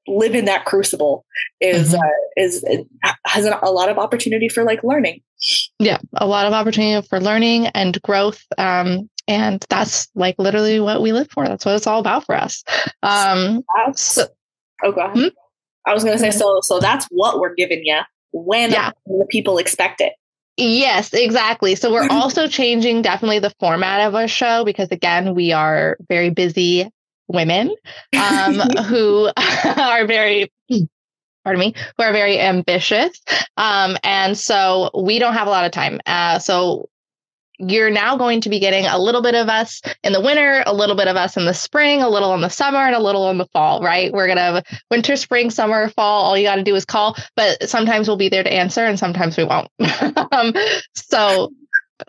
live 0.06 0.34
in 0.34 0.46
that 0.46 0.64
crucible 0.64 1.24
is 1.60 1.92
mm-hmm. 1.92 2.00
uh, 2.00 2.42
is 2.42 2.64
has 3.26 3.44
a 3.44 3.70
lot 3.70 3.88
of 3.88 3.98
opportunity 3.98 4.48
for 4.48 4.64
like 4.64 4.82
learning. 4.82 5.20
Yeah, 5.78 5.98
a 6.14 6.26
lot 6.26 6.46
of 6.46 6.52
opportunity 6.52 7.06
for 7.06 7.20
learning 7.20 7.68
and 7.68 8.00
growth. 8.02 8.44
Um, 8.58 9.08
and 9.26 9.64
that's 9.70 10.08
like 10.14 10.34
literally 10.38 10.80
what 10.80 11.00
we 11.00 11.12
live 11.12 11.30
for. 11.30 11.46
That's 11.46 11.64
what 11.64 11.76
it's 11.76 11.86
all 11.86 12.00
about 12.00 12.26
for 12.26 12.34
us. 12.34 12.64
Um, 13.02 13.64
so, 13.94 14.26
oh, 14.82 14.92
go 14.92 15.00
ahead. 15.02 15.16
Hmm? 15.16 15.28
I 15.86 15.94
was 15.94 16.04
going 16.04 16.16
to 16.16 16.22
say, 16.22 16.30
so 16.30 16.60
so 16.62 16.80
that's 16.80 17.06
what 17.10 17.40
we're 17.40 17.54
giving 17.54 17.82
you 17.84 18.00
when 18.32 18.70
yeah. 18.70 18.92
the 19.06 19.26
people 19.28 19.58
expect 19.58 20.00
it. 20.00 20.12
Yes, 20.56 21.14
exactly. 21.14 21.74
So 21.74 21.92
we're 21.92 22.08
also 22.10 22.46
changing 22.46 23.02
definitely 23.02 23.38
the 23.38 23.54
format 23.60 24.06
of 24.06 24.14
our 24.14 24.28
show 24.28 24.64
because 24.64 24.90
again, 24.90 25.34
we 25.34 25.52
are 25.52 25.96
very 26.08 26.30
busy 26.30 26.90
women 27.28 27.74
um, 28.14 28.54
who 28.84 29.30
are 29.36 30.06
very 30.06 30.50
pardon 31.44 31.60
me, 31.60 31.74
who 31.96 32.02
are 32.02 32.12
very 32.12 32.38
ambitious. 32.38 33.18
Um, 33.56 33.96
and 34.04 34.36
so 34.36 34.90
we 34.94 35.18
don't 35.18 35.34
have 35.34 35.46
a 35.46 35.50
lot 35.50 35.64
of 35.64 35.72
time. 35.72 36.00
Uh, 36.04 36.38
so 36.38 36.88
you're 37.60 37.90
now 37.90 38.16
going 38.16 38.40
to 38.42 38.48
be 38.48 38.58
getting 38.58 38.86
a 38.86 38.98
little 38.98 39.22
bit 39.22 39.34
of 39.34 39.48
us 39.48 39.82
in 40.02 40.12
the 40.12 40.20
winter, 40.20 40.62
a 40.66 40.74
little 40.74 40.96
bit 40.96 41.08
of 41.08 41.16
us 41.16 41.36
in 41.36 41.44
the 41.44 41.54
spring, 41.54 42.02
a 42.02 42.08
little 42.08 42.34
in 42.34 42.40
the 42.40 42.48
summer, 42.48 42.78
and 42.78 42.94
a 42.94 43.00
little 43.00 43.30
in 43.30 43.38
the 43.38 43.46
fall, 43.46 43.82
right? 43.82 44.12
We're 44.12 44.26
going 44.26 44.38
to 44.38 44.42
have 44.42 44.64
winter, 44.90 45.16
spring, 45.16 45.50
summer, 45.50 45.88
fall. 45.90 46.24
All 46.24 46.38
you 46.38 46.44
got 46.44 46.56
to 46.56 46.62
do 46.62 46.74
is 46.74 46.84
call, 46.84 47.16
but 47.36 47.68
sometimes 47.68 48.08
we'll 48.08 48.16
be 48.16 48.28
there 48.28 48.42
to 48.42 48.52
answer 48.52 48.84
and 48.84 48.98
sometimes 48.98 49.36
we 49.36 49.44
won't. 49.44 49.68
um, 50.32 50.54
so 50.94 51.52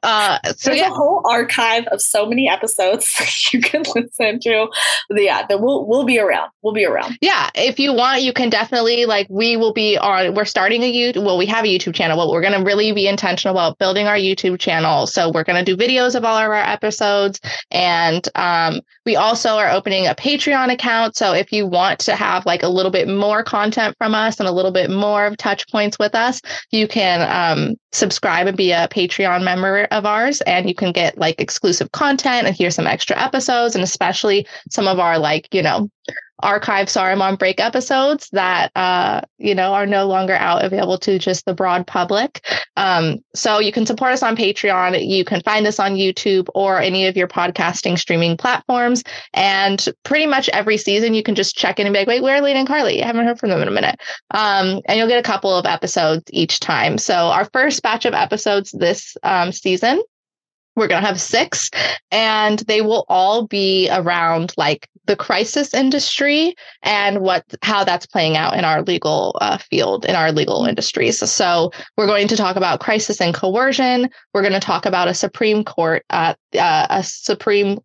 uh, 0.04 0.40
so 0.44 0.70
There's 0.70 0.82
yeah. 0.82 0.90
a 0.90 0.94
whole 0.94 1.22
archive 1.30 1.86
of 1.88 2.02
so 2.02 2.26
many 2.26 2.50
episodes 2.50 3.50
you 3.54 3.62
can 3.62 3.84
listen 3.96 4.40
to. 4.42 4.68
Yeah, 5.10 5.46
that 5.48 5.62
we'll 5.62 5.86
we'll 5.88 6.04
be 6.04 6.20
around. 6.20 6.52
We'll 6.62 6.74
be 6.74 6.86
around. 6.86 7.18
Yeah, 7.22 7.50
if 7.56 7.80
you 7.80 7.94
want, 7.94 8.22
you 8.22 8.34
can 8.34 8.50
definitely 8.50 9.06
like 9.06 9.28
we 9.30 9.58
will 9.58 9.74
be 9.74 9.98
on. 9.98 10.36
We're 10.36 10.46
starting 10.46 10.84
a 10.84 10.94
YouTube. 10.94 11.24
Well, 11.24 11.38
we 11.38 11.46
have 11.48 11.66
a 11.66 11.68
YouTube 11.68 11.96
channel, 11.96 12.18
but 12.18 12.30
we're 12.30 12.42
going 12.42 12.58
to 12.58 12.66
really 12.66 12.92
be 12.92 13.08
intentional 13.08 13.56
about 13.56 13.78
building 13.78 14.08
our 14.08 14.18
YouTube 14.18 14.60
channel. 14.60 15.08
So 15.08 15.32
we're 15.32 15.44
going 15.44 15.64
to 15.64 15.76
do 15.76 15.82
videos 15.82 16.16
of 16.16 16.26
all 16.26 16.38
of 16.38 16.44
our 16.44 16.56
episodes, 16.56 17.40
and 17.72 18.28
um, 18.36 18.82
we 19.06 19.16
also 19.16 19.56
are 19.56 19.70
opening 19.70 20.08
a 20.08 20.16
Patreon 20.16 20.72
account. 20.72 21.16
So 21.16 21.34
if 21.34 21.52
you 21.52 21.66
want 21.66 22.00
to 22.02 22.16
have 22.16 22.46
like 22.46 22.64
a 22.64 22.70
little 22.70 22.92
bit 22.92 23.08
more 23.08 23.44
content 23.44 23.96
from 23.98 24.14
us 24.14 24.40
and 24.40 24.48
a 24.48 24.52
little 24.52 24.72
bit 24.72 24.90
more 24.90 25.26
of 25.26 25.38
touch 25.38 25.68
points 25.70 25.98
with 25.98 26.16
us, 26.16 26.42
you 26.72 26.88
can 26.88 27.22
um, 27.22 27.76
subscribe 27.92 28.48
and 28.48 28.58
be 28.58 28.72
a 28.72 28.88
Patreon 28.88 29.44
member 29.44 29.81
of 29.86 30.06
ours 30.06 30.42
and 30.42 30.68
you 30.68 30.76
can 30.76 30.92
get 30.92 31.18
like 31.18 31.40
exclusive 31.40 31.92
content 31.92 32.48
and 32.48 32.56
hear 32.56 32.72
some 32.72 32.88
extra 32.88 33.20
episodes 33.20 33.76
and 33.76 33.84
especially 33.84 34.48
some 34.70 34.88
of 34.88 35.00
our 35.00 35.18
like, 35.18 35.48
you 35.54 35.62
know, 35.62 35.90
archive 36.44 36.90
Sorry 36.90 37.12
I'm 37.12 37.22
on 37.22 37.36
Break 37.36 37.60
episodes 37.60 38.30
that, 38.32 38.72
uh, 38.76 39.22
you 39.38 39.56
know, 39.56 39.74
are 39.74 39.86
no 39.86 40.08
longer 40.08 40.34
out 40.34 40.64
available 40.64 40.98
to 41.00 41.20
just 41.20 41.46
the 41.46 41.54
broad 41.54 41.88
public. 41.88 42.46
Um, 42.78 43.20
so 43.36 43.60
you 43.60 43.72
can 43.72 43.86
support 43.86 44.12
us 44.12 44.24
on 44.24 44.36
Patreon. 44.36 45.08
You 45.08 45.26
can 45.26 45.42
find 45.42 45.66
us 45.68 45.80
on 45.80 45.94
YouTube 45.94 46.48
or 46.56 46.80
any 46.80 47.08
of 47.08 47.18
your 47.18 47.28
podcasting 47.28 47.98
streaming 47.98 48.38
platforms. 48.38 49.04
And 49.34 49.88
pretty 50.04 50.26
much 50.26 50.50
every 50.50 50.78
season, 50.78 51.14
you 51.14 51.24
can 51.24 51.36
just 51.36 51.56
check 51.56 51.80
in 51.80 51.88
and 51.88 51.94
be 51.94 52.00
like, 52.00 52.08
wait, 52.08 52.24
where 52.24 52.38
are 52.38 52.42
Lena 52.42 52.60
and 52.60 52.68
Carlie? 52.68 53.02
I 53.02 53.06
haven't 53.06 53.26
heard 53.26 53.40
from 53.40 53.50
them 53.50 53.62
in 53.62 53.68
a 53.68 53.72
minute. 53.72 54.00
Um, 54.32 54.82
and 54.86 54.98
you'll 54.98 55.08
get 55.08 55.20
a 55.20 55.24
couple 55.24 55.56
of 55.56 55.66
episodes 55.66 56.24
each 56.32 56.60
time. 56.60 56.98
So 56.98 57.14
our 57.14 57.50
first 57.54 57.82
batch 57.82 58.06
of 58.06 58.14
episodes 58.14 58.72
this 58.72 59.16
um, 59.24 59.52
season 59.52 60.02
we're 60.76 60.88
going 60.88 61.02
to 61.02 61.08
have 61.08 61.20
six 61.20 61.70
and 62.12 62.60
they 62.60 62.82
will 62.82 63.06
all 63.10 63.48
be 63.48 63.90
around 63.92 64.54
like 64.58 64.88
the 65.06 65.16
crisis 65.16 65.74
industry 65.74 66.56
and 66.84 67.20
what 67.22 67.44
how 67.62 67.84
that's 67.84 68.06
playing 68.06 68.38
out 68.38 68.56
in 68.56 68.64
our 68.64 68.82
legal 68.84 69.38
uh, 69.42 69.58
field 69.58 70.06
in 70.06 70.16
our 70.16 70.32
legal 70.32 70.66
industries. 70.66 71.18
So 71.30 71.72
we're 71.98 72.08
going 72.08 72.28
to 72.30 72.38
talk 72.38 72.56
about 72.56 72.80
crisis 72.80 73.20
and 73.20 73.34
coercion. 73.34 74.10
We're 74.34 74.42
going 74.42 74.54
to 74.54 74.60
talk 74.60 74.86
about 74.86 75.08
a 75.08 75.14
supreme 75.14 75.64
court 75.64 76.06
uh, 76.12 76.36
uh, 76.58 76.88
a 76.90 77.04
supreme 77.04 77.80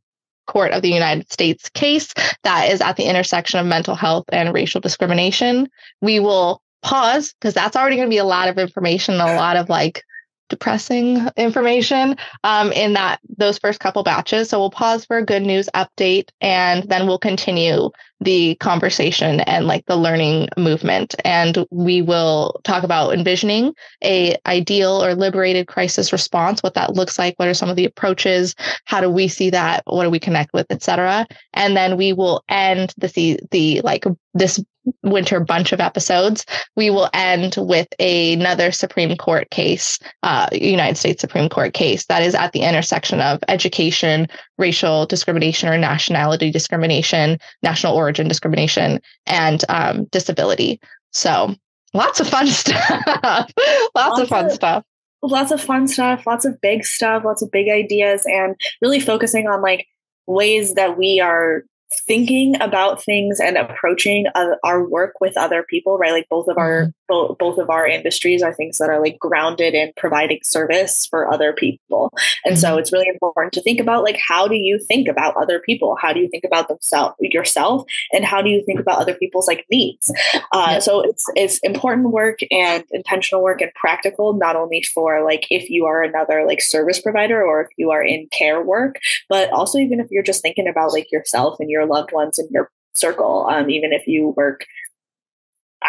court 0.47 0.71
of 0.71 0.83
the 0.83 0.91
united 0.91 1.31
states 1.33 1.69
case 1.71 2.15
that 2.45 2.71
is 2.71 2.81
at 2.81 2.97
the 2.97 3.03
intersection 3.03 3.59
of 3.59 3.67
mental 3.67 3.97
health 3.97 4.25
and 4.29 4.55
racial 4.55 4.81
discrimination. 4.81 5.69
We 6.01 6.21
will 6.21 6.63
pause 6.83 7.35
because 7.41 7.55
that's 7.55 7.75
already 7.75 7.97
going 7.97 8.07
to 8.07 8.15
be 8.15 8.19
a 8.19 8.25
lot 8.25 8.49
of 8.49 8.59
information 8.59 9.15
a 9.15 9.35
lot 9.35 9.57
of 9.57 9.69
like 9.69 10.05
depressing 10.49 11.29
information 11.37 12.17
um, 12.45 12.73
in 12.73 12.93
that 12.95 13.21
those 13.37 13.59
first 13.59 13.81
couple 13.81 14.03
batches. 14.03 14.51
So 14.51 14.59
we'll 14.59 14.71
pause 14.71 15.05
for 15.05 15.19
a 15.19 15.25
good 15.25 15.43
news 15.43 15.69
update 15.75 16.31
and 16.41 16.89
then 16.89 17.07
we'll 17.07 17.19
continue 17.19 17.91
the 18.21 18.55
conversation 18.57 19.41
and 19.41 19.67
like 19.67 19.85
the 19.87 19.97
learning 19.97 20.49
movement. 20.57 21.15
And 21.25 21.67
we 21.71 22.01
will 22.01 22.61
talk 22.65 22.83
about 22.83 23.13
envisioning 23.13 23.75
a 24.03 24.37
ideal 24.47 25.05
or 25.05 25.15
liberated 25.15 25.67
crisis 25.67 26.13
response, 26.13 26.63
what 26.63 26.75
that 26.75 26.95
looks 26.95 27.19
like, 27.19 27.35
what 27.37 27.49
are 27.49 27.55
some 27.55 27.69
of 27.69 27.77
the 27.77 27.85
approaches, 27.85 28.55
how 28.85 29.01
do 29.01 29.11
we 29.11 29.29
see 29.29 29.51
that, 29.51 29.83
what 29.87 30.05
do 30.05 30.11
we 30.11 30.19
connect 30.19 30.53
with, 30.55 30.67
etc. 30.71 31.27
And 31.53 31.77
then 31.77 31.97
we 31.97 32.13
will 32.13 32.43
end 32.49 32.95
the 32.97 33.39
the 33.51 33.81
like 33.83 34.05
this 34.35 34.63
winter 35.03 35.41
bunch 35.41 35.73
of 35.73 35.81
episodes, 35.81 36.45
we 36.77 36.91
will 36.91 37.09
end 37.13 37.57
with 37.59 37.89
another 37.99 38.71
Supreme 38.71 39.17
Court 39.17 39.49
case, 39.51 39.99
uh, 40.23 40.49
United 40.53 40.97
States 40.97 41.21
Supreme 41.21 41.49
Court 41.49 41.75
case 41.75 42.07
that 42.07 42.23
is 42.23 42.35
at 42.35 42.53
the 42.53 42.63
intersection 42.63 43.21
of 43.21 43.41
education, 43.49 44.27
racial 44.59 45.07
discrimination 45.07 45.69
or 45.69 45.79
nationality 45.79 46.51
discrimination, 46.51 47.39
national 47.63 47.95
origin 47.95 48.29
discrimination, 48.29 49.01
and 49.27 49.65
um, 49.69 50.05
disability. 50.07 50.81
So 51.13 51.55
lots 51.95 52.21
of 52.21 52.29
fun 52.29 52.47
stuff. 52.49 53.03
lots, 53.25 53.53
lots, 53.95 54.21
of 54.21 54.29
fun 54.29 54.47
of, 54.47 54.53
stuff. 54.53 54.85
Lots 55.23 55.51
of 55.51 55.61
fun 55.61 55.89
stuff, 55.89 56.27
lots 56.27 56.45
of 56.45 56.61
big 56.61 56.85
stuff, 56.85 57.25
lots 57.25 57.43
of 57.43 57.51
big 57.51 57.69
ideas, 57.69 58.23
and 58.27 58.55
really 58.81 59.01
focusing 59.01 59.47
on 59.49 59.63
like 59.63 59.87
ways 60.27 60.75
that 60.75 60.99
we 60.99 61.21
are 61.21 61.65
thinking 62.07 62.61
about 62.61 63.03
things 63.03 63.39
and 63.41 63.57
approaching 63.57 64.27
uh, 64.35 64.57
our 64.65 64.89
work 64.89 65.15
with 65.21 65.37
other 65.37 65.63
people 65.63 65.99
right 65.99 66.13
like 66.13 66.29
both 66.29 66.49
of 66.49 66.59
our 66.59 66.83
mm-hmm. 66.83 66.91
Both, 67.09 67.39
both 67.39 67.59
of 67.59 67.71
our 67.71 67.87
industries 67.87 68.43
are 68.43 68.53
things 68.53 68.79
that 68.79 68.91
are 68.91 69.01
like 69.01 69.19
grounded 69.19 69.75
in 69.75 69.93
providing 69.97 70.41
service 70.43 71.07
for 71.07 71.33
other 71.33 71.53
people. 71.53 72.13
And 72.45 72.55
mm-hmm. 72.55 72.61
so 72.61 72.79
it's 72.79 72.93
really 72.93 73.09
important 73.09 73.53
to 73.55 73.63
think 73.63 73.81
about 73.81 74.03
like 74.03 74.19
how 74.27 74.49
do 74.49 74.57
you 74.57 74.79
think 74.79 75.09
about 75.09 75.37
other 75.37 75.61
people? 75.61 75.97
How 76.01 76.13
do 76.13 76.21
you 76.21 76.29
think 76.29 76.45
about 76.45 76.69
themselves 76.69 77.15
yourself? 77.21 77.85
And 78.13 78.25
how 78.25 78.43
do 78.43 78.51
you 78.51 78.65
think 78.65 78.81
about 78.81 79.01
other 79.01 79.15
people's 79.15 79.47
like 79.47 79.65
needs? 79.71 80.13
Uh, 80.53 80.81
so 80.81 81.01
it's 81.03 81.25
it's 81.35 81.59
important 81.59 82.11
work 82.11 82.41
and 82.51 82.85
intentional 82.91 83.43
work 83.43 83.61
and 83.61 83.73
practical 83.75 84.33
not 84.33 84.57
only 84.57 84.83
for 84.83 85.25
like 85.25 85.47
if 85.51 85.71
you 85.71 85.87
are 85.87 86.03
another 86.03 86.45
like 86.47 86.61
service 86.61 87.01
provider 87.01 87.43
or 87.43 87.63
if 87.63 87.69
you 87.77 87.91
are 87.91 88.03
in 88.03 88.27
care 88.33 88.63
work 88.63 88.99
but 89.29 89.51
also 89.51 89.79
even 89.79 90.01
if 90.01 90.07
you're 90.11 90.23
just 90.23 90.43
thinking 90.43 90.69
about 90.69 90.93
like 90.93 91.11
yourself 91.13 91.57
and 91.61 91.71
your 91.71 91.77
your 91.77 91.87
loved 91.87 92.13
ones 92.13 92.39
and 92.39 92.49
your 92.51 92.71
circle, 92.95 93.47
um, 93.51 93.69
even 93.71 93.93
if 93.93 94.07
you 94.07 94.33
work 94.37 94.67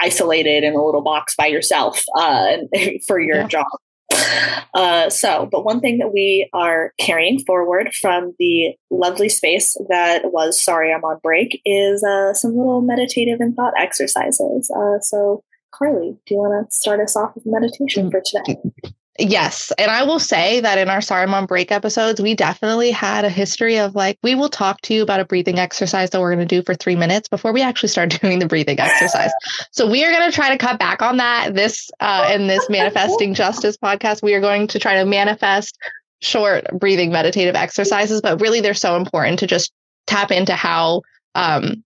isolated 0.02 0.64
in 0.64 0.74
a 0.74 0.84
little 0.84 1.02
box 1.02 1.36
by 1.36 1.48
yourself 1.48 2.04
uh, 2.16 2.58
for 3.08 3.20
your 3.20 3.38
yeah. 3.38 3.48
job. 3.48 3.66
Uh, 4.74 5.10
so, 5.10 5.48
but 5.52 5.66
one 5.66 5.80
thing 5.80 5.98
that 5.98 6.14
we 6.14 6.50
are 6.54 6.94
carrying 7.00 7.40
forward 7.46 7.94
from 7.94 8.34
the 8.40 8.74
lovely 8.90 9.30
space 9.30 9.76
that 9.90 10.32
was 10.32 10.62
Sorry 10.62 10.94
I'm 10.94 11.04
on 11.04 11.20
Break 11.22 11.62
is 11.66 12.04
uh, 12.04 12.34
some 12.34 12.56
little 12.56 12.82
meditative 12.82 13.40
and 13.42 13.56
thought 13.56 13.74
exercises. 13.78 14.72
Uh, 14.72 15.00
so, 15.02 15.44
Carlie, 15.72 16.18
do 16.26 16.36
you 16.36 16.40
want 16.40 16.70
to 16.70 16.76
start 16.76 17.00
us 17.00 17.16
off 17.16 17.36
with 17.36 17.46
meditation 17.46 18.10
for 18.10 18.22
today? 18.24 18.58
Yes. 19.20 19.72
And 19.80 19.90
I 19.90 20.04
will 20.04 20.20
say 20.20 20.60
that 20.60 20.78
in 20.78 20.90
our 20.90 21.02
Sorry 21.02 21.24
I'm 21.24 21.34
on 21.34 21.48
break 21.48 21.72
episodes, 21.72 22.22
we 22.22 22.36
definitely 22.36 22.92
had 22.92 23.26
a 23.26 23.30
history 23.30 23.78
of 23.78 23.96
like, 23.96 24.20
we 24.22 24.36
will 24.36 24.50
talk 24.50 24.82
to 24.82 24.94
you 24.94 25.02
about 25.02 25.20
a 25.20 25.26
breathing 25.26 25.58
exercise 25.58 26.12
that 26.12 26.22
we're 26.22 26.36
going 26.36 26.48
to 26.48 26.56
do 26.56 26.62
for 26.64 26.76
three 26.76 26.96
minutes 26.96 27.28
before 27.28 27.52
we 27.52 27.64
actually 27.64 27.90
start 27.90 28.10
doing 28.22 28.38
the 28.38 28.46
breathing 28.46 28.80
exercise. 28.80 29.32
So 29.72 29.90
we 29.90 30.06
are 30.06 30.12
going 30.12 30.30
to 30.30 30.36
try 30.36 30.50
to 30.50 30.58
cut 30.58 30.78
back 30.78 31.02
on 31.02 31.18
that 31.18 31.56
this, 31.56 31.90
uh, 32.00 32.30
in 32.34 32.46
this 32.48 32.70
manifesting 32.70 33.34
justice 33.34 33.76
podcast. 33.76 34.22
We 34.22 34.36
are 34.36 34.42
going 34.42 34.68
to 34.68 34.80
try 34.80 34.96
to 34.96 35.06
manifest 35.06 35.78
short 36.22 36.68
breathing 36.80 37.12
meditative 37.12 37.56
exercises, 37.56 38.22
but 38.22 38.40
really 38.40 38.62
they're 38.62 38.76
so 38.76 38.96
important 38.98 39.40
to 39.40 39.48
just 39.48 39.72
tap 40.06 40.32
into 40.32 40.54
how, 40.54 41.02
um, 41.34 41.84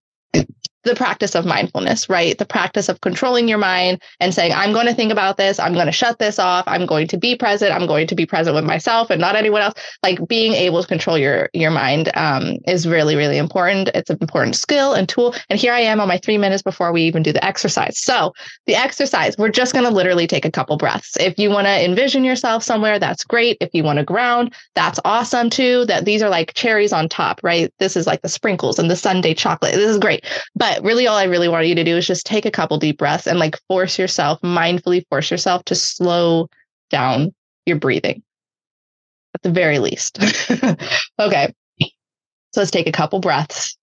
the 0.84 0.96
practice 0.96 1.36
of 1.36 1.46
mindfulness, 1.46 2.10
right? 2.10 2.38
The 2.38 2.46
practice 2.46 2.90
of 2.90 3.02
controlling 3.02 3.48
your 3.48 3.58
mind 3.58 4.02
and 4.20 4.34
saying, 4.34 4.54
I'm 4.54 4.74
going 4.74 4.88
to 4.88 4.94
think 4.94 5.12
about 5.12 5.38
this. 5.38 5.60
I'm 5.60 5.74
going 5.74 5.86
to 5.86 5.92
shut 5.92 6.20
this 6.20 6.40
off. 6.40 6.64
I'm 6.68 6.86
going 6.86 7.08
to 7.08 7.18
be 7.18 7.36
present. 7.36 7.72
I'm 7.72 7.88
going 7.88 8.08
to 8.08 8.16
be 8.16 8.26
present 8.26 8.56
with 8.56 8.64
myself 8.64 9.10
and 9.10 9.22
not 9.22 9.36
anyone 9.36 9.62
else. 9.62 9.76
Like 10.04 10.28
being 10.28 10.54
able 10.54 10.82
to 10.82 10.88
control 10.88 11.18
your, 11.18 11.50
your 11.54 11.72
mind, 11.72 12.12
um, 12.16 12.58
is 12.68 12.88
really, 12.88 13.16
really 13.16 13.38
important. 13.38 13.90
It's 13.94 14.10
an 14.10 14.18
important 14.22 14.56
skill 14.56 14.94
and 14.94 15.08
tool. 15.08 15.36
And 15.50 15.60
here 15.60 15.74
I 15.74 15.82
am 15.82 16.00
on 16.00 16.08
my 16.08 16.18
three 16.18 16.38
minutes 16.38 16.64
before 16.64 16.92
we 16.92 17.04
even 17.04 17.24
do 17.24 17.32
the 17.32 17.44
exercise. 17.44 18.00
So 18.00 18.34
the 18.66 18.76
exercise, 18.76 19.38
we're 19.38 19.50
just 19.50 19.74
going 19.74 19.86
to 19.86 19.92
literally 19.92 20.28
take 20.28 20.46
a 20.46 20.52
couple 20.52 20.78
breaths. 20.78 21.18
If 21.18 21.38
you 21.38 21.50
want 21.50 21.68
to 21.68 21.86
envision 21.86 22.24
yourself 22.24 22.64
somewhere, 22.64 23.00
that's 23.00 23.24
great. 23.24 23.58
If 23.62 23.70
you 23.74 23.84
want 23.84 24.00
to 24.00 24.06
ground, 24.06 24.54
that's 24.76 25.00
awesome 25.06 25.50
too. 25.50 25.86
That 25.86 26.06
these 26.06 26.24
are 26.24 26.30
like 26.30 26.54
cherries 26.54 26.94
on 26.94 27.10
top, 27.10 27.42
right? 27.44 27.74
This 27.80 27.96
is 27.96 28.08
like 28.08 28.22
the 28.22 28.30
sprinkles 28.30 28.80
and 28.80 28.90
the 28.90 28.96
sundae 28.96 29.34
chocolate. 29.34 29.74
This 29.74 29.90
is 29.90 30.00
great. 30.00 30.26
But 30.56 30.71
really, 30.82 31.08
all 31.08 31.18
I 31.18 31.26
really 31.26 31.48
want 31.48 31.68
you 31.68 31.76
to 31.76 31.84
do 31.84 31.98
is 31.98 32.08
just 32.08 32.26
take 32.26 32.46
a 32.46 32.52
couple 32.52 32.78
deep 32.78 32.98
breaths 32.98 33.28
and 33.28 33.40
like 33.40 33.60
force 33.68 33.98
yourself, 33.98 34.42
mindfully 34.42 35.06
force 35.10 35.32
yourself 35.32 35.64
to 35.66 35.76
slow 35.76 36.50
down 36.90 37.34
your 37.66 37.78
breathing 37.78 38.24
at 39.34 39.42
the 39.42 39.52
very 39.52 39.80
least. 39.80 40.20
okay. 41.20 41.54
So 42.54 42.60
let's 42.60 42.72
take 42.72 42.88
a 42.88 42.92
couple 42.92 43.20
breaths. 43.20 43.78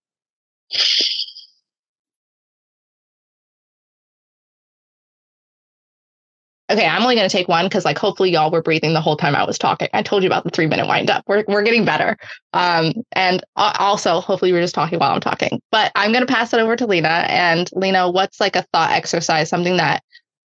Okay, 6.71 6.87
I'm 6.87 7.03
only 7.03 7.15
going 7.15 7.29
to 7.29 7.35
take 7.35 7.49
one 7.49 7.65
because, 7.65 7.87
like, 7.87 7.97
hopefully, 7.97 8.31
y'all 8.31 8.51
were 8.51 8.61
breathing 8.61 8.93
the 8.93 9.01
whole 9.01 9.17
time 9.17 9.35
I 9.35 9.45
was 9.45 9.59
talking. 9.59 9.89
I 9.95 10.03
told 10.03 10.23
you 10.23 10.29
about 10.29 10.45
the 10.45 10.51
three 10.51 10.67
minute 10.67 10.87
wind 10.87 11.09
up. 11.09 11.25
We're 11.27 11.45
we're 11.49 11.63
getting 11.63 11.87
better. 11.87 12.17
Um, 12.53 12.93
and 13.13 13.43
also, 13.57 14.21
hopefully, 14.21 14.53
we're 14.53 14.61
just 14.61 14.75
talking 14.75 14.99
while 14.99 15.15
I'm 15.15 15.21
talking. 15.21 15.63
But 15.73 15.93
I'm 15.95 16.13
going 16.13 16.27
to 16.27 16.33
pass 16.33 16.53
it 16.53 16.61
over 16.61 16.77
to 16.77 16.87
Lena. 16.87 17.25
And 17.29 17.71
Lena, 17.73 18.11
what's 18.11 18.39
like 18.39 18.55
a 18.55 18.67
thought 18.73 18.91
exercise, 18.91 19.49
something 19.49 19.79
that 19.79 20.03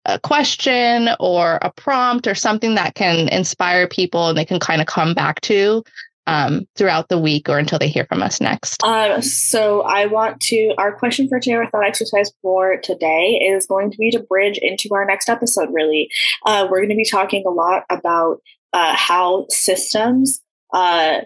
a 0.06 0.18
question 0.18 1.10
or 1.20 1.58
a 1.62 1.70
prompt 1.70 2.26
or 2.26 2.34
something 2.34 2.74
that 2.74 2.94
can 2.94 3.28
inspire 3.28 3.86
people 3.86 4.28
and 4.28 4.38
they 4.38 4.44
can 4.44 4.58
kind 4.58 4.80
of 4.80 4.86
come 4.86 5.14
back 5.14 5.40
to 5.42 5.84
um, 6.28 6.68
throughout 6.76 7.08
the 7.08 7.18
week 7.18 7.48
or 7.48 7.58
until 7.58 7.78
they 7.78 7.88
hear 7.88 8.04
from 8.04 8.22
us 8.22 8.40
next? 8.40 8.84
Um, 8.84 9.22
so 9.22 9.80
I 9.80 10.06
want 10.06 10.40
to, 10.42 10.74
our 10.76 10.94
question 10.94 11.26
for 11.26 11.40
today, 11.40 11.54
our 11.54 11.70
thought 11.70 11.86
exercise 11.86 12.30
for 12.42 12.76
today 12.76 13.48
is 13.50 13.66
going 13.66 13.90
to 13.90 13.96
be 13.96 14.10
to 14.10 14.20
bridge 14.20 14.58
into 14.58 14.90
our 14.92 15.06
next 15.06 15.30
episode, 15.30 15.70
really. 15.72 16.10
Uh, 16.44 16.68
we're 16.70 16.80
going 16.80 16.90
to 16.90 16.96
be 16.96 17.04
talking 17.04 17.44
a 17.46 17.50
lot 17.50 17.84
about 17.88 18.42
uh, 18.74 18.94
how 18.94 19.46
systems 19.48 20.42
uh, 20.74 21.22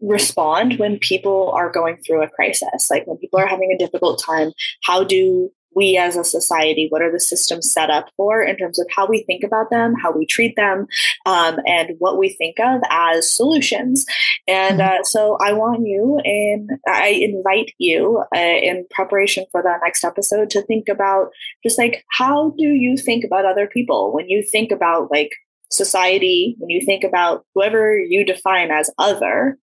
respond 0.00 0.78
when 0.78 0.98
people 1.00 1.50
are 1.50 1.70
going 1.70 1.96
through 1.96 2.22
a 2.22 2.28
crisis. 2.28 2.88
Like 2.90 3.08
when 3.08 3.18
people 3.18 3.40
are 3.40 3.46
having 3.46 3.72
a 3.72 3.78
difficult 3.78 4.22
time, 4.24 4.52
how 4.84 5.02
do 5.02 5.50
we 5.74 5.96
as 5.96 6.16
a 6.16 6.24
society, 6.24 6.86
what 6.88 7.02
are 7.02 7.12
the 7.12 7.20
systems 7.20 7.72
set 7.72 7.90
up 7.90 8.08
for 8.16 8.42
in 8.42 8.56
terms 8.56 8.78
of 8.78 8.86
how 8.94 9.06
we 9.06 9.22
think 9.22 9.44
about 9.44 9.70
them, 9.70 9.94
how 10.00 10.12
we 10.12 10.26
treat 10.26 10.56
them, 10.56 10.86
um, 11.26 11.58
and 11.66 11.90
what 11.98 12.18
we 12.18 12.30
think 12.30 12.58
of 12.60 12.80
as 12.90 13.30
solutions. 13.30 14.04
And 14.48 14.80
mm-hmm. 14.80 15.00
uh, 15.00 15.04
so 15.04 15.36
I 15.40 15.52
want 15.52 15.86
you 15.86 16.20
and 16.24 16.70
I 16.88 17.08
invite 17.08 17.72
you 17.78 18.22
uh, 18.34 18.38
in 18.38 18.86
preparation 18.90 19.44
for 19.52 19.62
that 19.62 19.80
next 19.82 20.04
episode 20.04 20.50
to 20.50 20.62
think 20.62 20.88
about 20.88 21.30
just 21.62 21.78
like, 21.78 22.04
how 22.10 22.50
do 22.56 22.68
you 22.68 22.96
think 22.96 23.24
about 23.24 23.44
other 23.44 23.66
people 23.66 24.12
when 24.12 24.28
you 24.28 24.42
think 24.42 24.72
about 24.72 25.10
like 25.10 25.30
society, 25.70 26.56
when 26.58 26.70
you 26.70 26.84
think 26.84 27.04
about 27.04 27.44
whoever 27.54 27.96
you 27.96 28.24
define 28.24 28.70
as 28.70 28.90
other, 28.98 29.56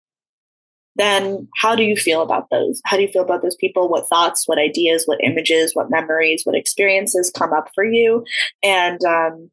then 0.96 1.48
how 1.56 1.74
do 1.74 1.82
you 1.82 1.96
feel 1.96 2.22
about 2.22 2.48
those? 2.50 2.80
How 2.84 2.96
do 2.96 3.02
you 3.02 3.08
feel 3.08 3.22
about 3.22 3.42
those 3.42 3.56
people? 3.56 3.88
What 3.88 4.08
thoughts, 4.08 4.46
what 4.46 4.58
ideas, 4.58 5.04
what 5.06 5.22
images, 5.22 5.74
what 5.74 5.90
memories, 5.90 6.42
what 6.44 6.56
experiences 6.56 7.30
come 7.30 7.52
up 7.52 7.70
for 7.74 7.84
you? 7.84 8.24
And 8.62 9.02
um, 9.04 9.50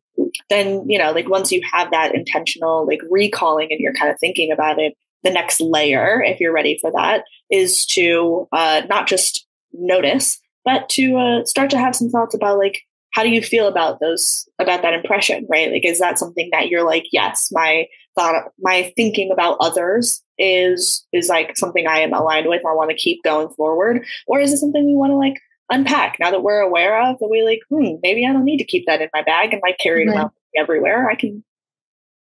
then, 0.49 0.87
you 0.89 0.97
know, 0.97 1.11
like 1.11 1.29
once 1.29 1.51
you 1.51 1.61
have 1.71 1.91
that 1.91 2.13
intentional, 2.13 2.85
like 2.85 3.01
recalling 3.09 3.67
and 3.71 3.79
you're 3.79 3.93
kind 3.93 4.11
of 4.11 4.19
thinking 4.19 4.51
about 4.51 4.79
it, 4.79 4.95
the 5.23 5.31
next 5.31 5.61
layer, 5.61 6.21
if 6.23 6.39
you're 6.39 6.53
ready 6.53 6.77
for 6.79 6.91
that, 6.91 7.23
is 7.49 7.85
to 7.87 8.47
uh, 8.51 8.81
not 8.89 9.07
just 9.07 9.45
notice, 9.73 10.39
but 10.65 10.89
to 10.89 11.17
uh, 11.17 11.45
start 11.45 11.69
to 11.71 11.77
have 11.77 11.95
some 11.95 12.09
thoughts 12.09 12.35
about 12.35 12.57
like, 12.57 12.81
how 13.11 13.23
do 13.23 13.29
you 13.29 13.41
feel 13.41 13.67
about 13.67 13.99
those 13.99 14.47
about 14.57 14.81
that 14.81 14.93
impression 14.93 15.45
right 15.49 15.71
like 15.71 15.85
is 15.85 15.99
that 15.99 16.17
something 16.17 16.49
that 16.51 16.69
you're 16.69 16.85
like 16.85 17.05
yes 17.11 17.49
my 17.51 17.85
thought 18.15 18.51
my 18.59 18.91
thinking 18.95 19.31
about 19.31 19.57
others 19.59 20.21
is 20.37 21.05
is 21.13 21.29
like 21.29 21.57
something 21.57 21.87
i 21.87 21.99
am 21.99 22.13
aligned 22.13 22.47
with 22.47 22.65
i 22.65 22.73
want 22.73 22.89
to 22.89 22.95
keep 22.95 23.23
going 23.23 23.49
forward 23.49 24.05
or 24.27 24.39
is 24.39 24.51
it 24.51 24.57
something 24.57 24.85
we 24.85 24.95
want 24.95 25.11
to 25.11 25.15
like 25.15 25.39
unpack 25.69 26.17
now 26.19 26.29
that 26.29 26.43
we're 26.43 26.59
aware 26.59 27.01
of 27.01 27.17
that 27.19 27.29
we 27.29 27.43
like 27.43 27.61
hmm 27.69 27.95
maybe 28.03 28.25
i 28.25 28.33
don't 28.33 28.45
need 28.45 28.57
to 28.57 28.65
keep 28.65 28.85
that 28.85 29.01
in 29.01 29.09
my 29.13 29.21
bag 29.21 29.53
and 29.53 29.61
like 29.61 29.77
carry 29.77 30.03
it 30.03 30.07
mm-hmm. 30.07 30.17
around 30.17 30.31
everywhere 30.55 31.09
i 31.09 31.15
can 31.15 31.43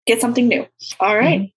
get 0.07 0.21
something 0.21 0.47
new 0.49 0.67
all 1.01 1.17
right. 1.17 1.53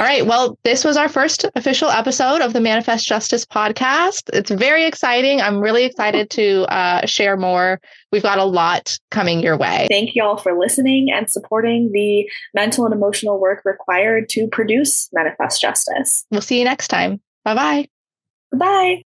All 0.00 0.06
right. 0.06 0.26
Well, 0.26 0.58
this 0.64 0.84
was 0.84 0.96
our 0.96 1.08
first 1.08 1.44
official 1.54 1.88
episode 1.90 2.40
of 2.40 2.52
the 2.52 2.60
Manifest 2.60 3.06
Justice 3.06 3.44
podcast. 3.44 4.30
It's 4.32 4.50
very 4.50 4.84
exciting. 4.86 5.40
I'm 5.40 5.60
really 5.60 5.84
excited 5.84 6.30
to 6.30 6.62
uh, 6.72 7.06
share 7.06 7.36
more. 7.36 7.80
We've 8.12 8.22
got 8.22 8.38
a 8.38 8.44
lot 8.44 8.98
coming 9.10 9.40
your 9.40 9.56
way. 9.56 9.86
Thank 9.90 10.14
you 10.14 10.22
all 10.22 10.36
for 10.36 10.58
listening 10.58 11.10
and 11.12 11.28
supporting 11.28 11.90
the 11.92 12.28
mental 12.54 12.84
and 12.84 12.94
emotional 12.94 13.38
work 13.38 13.62
required 13.64 14.28
to 14.30 14.48
produce 14.48 15.08
Manifest 15.12 15.60
Justice. 15.60 16.24
We'll 16.30 16.40
see 16.40 16.58
you 16.58 16.64
next 16.64 16.88
time. 16.88 17.20
Bye 17.44 17.54
bye. 17.54 17.88
Bye. 18.52 19.02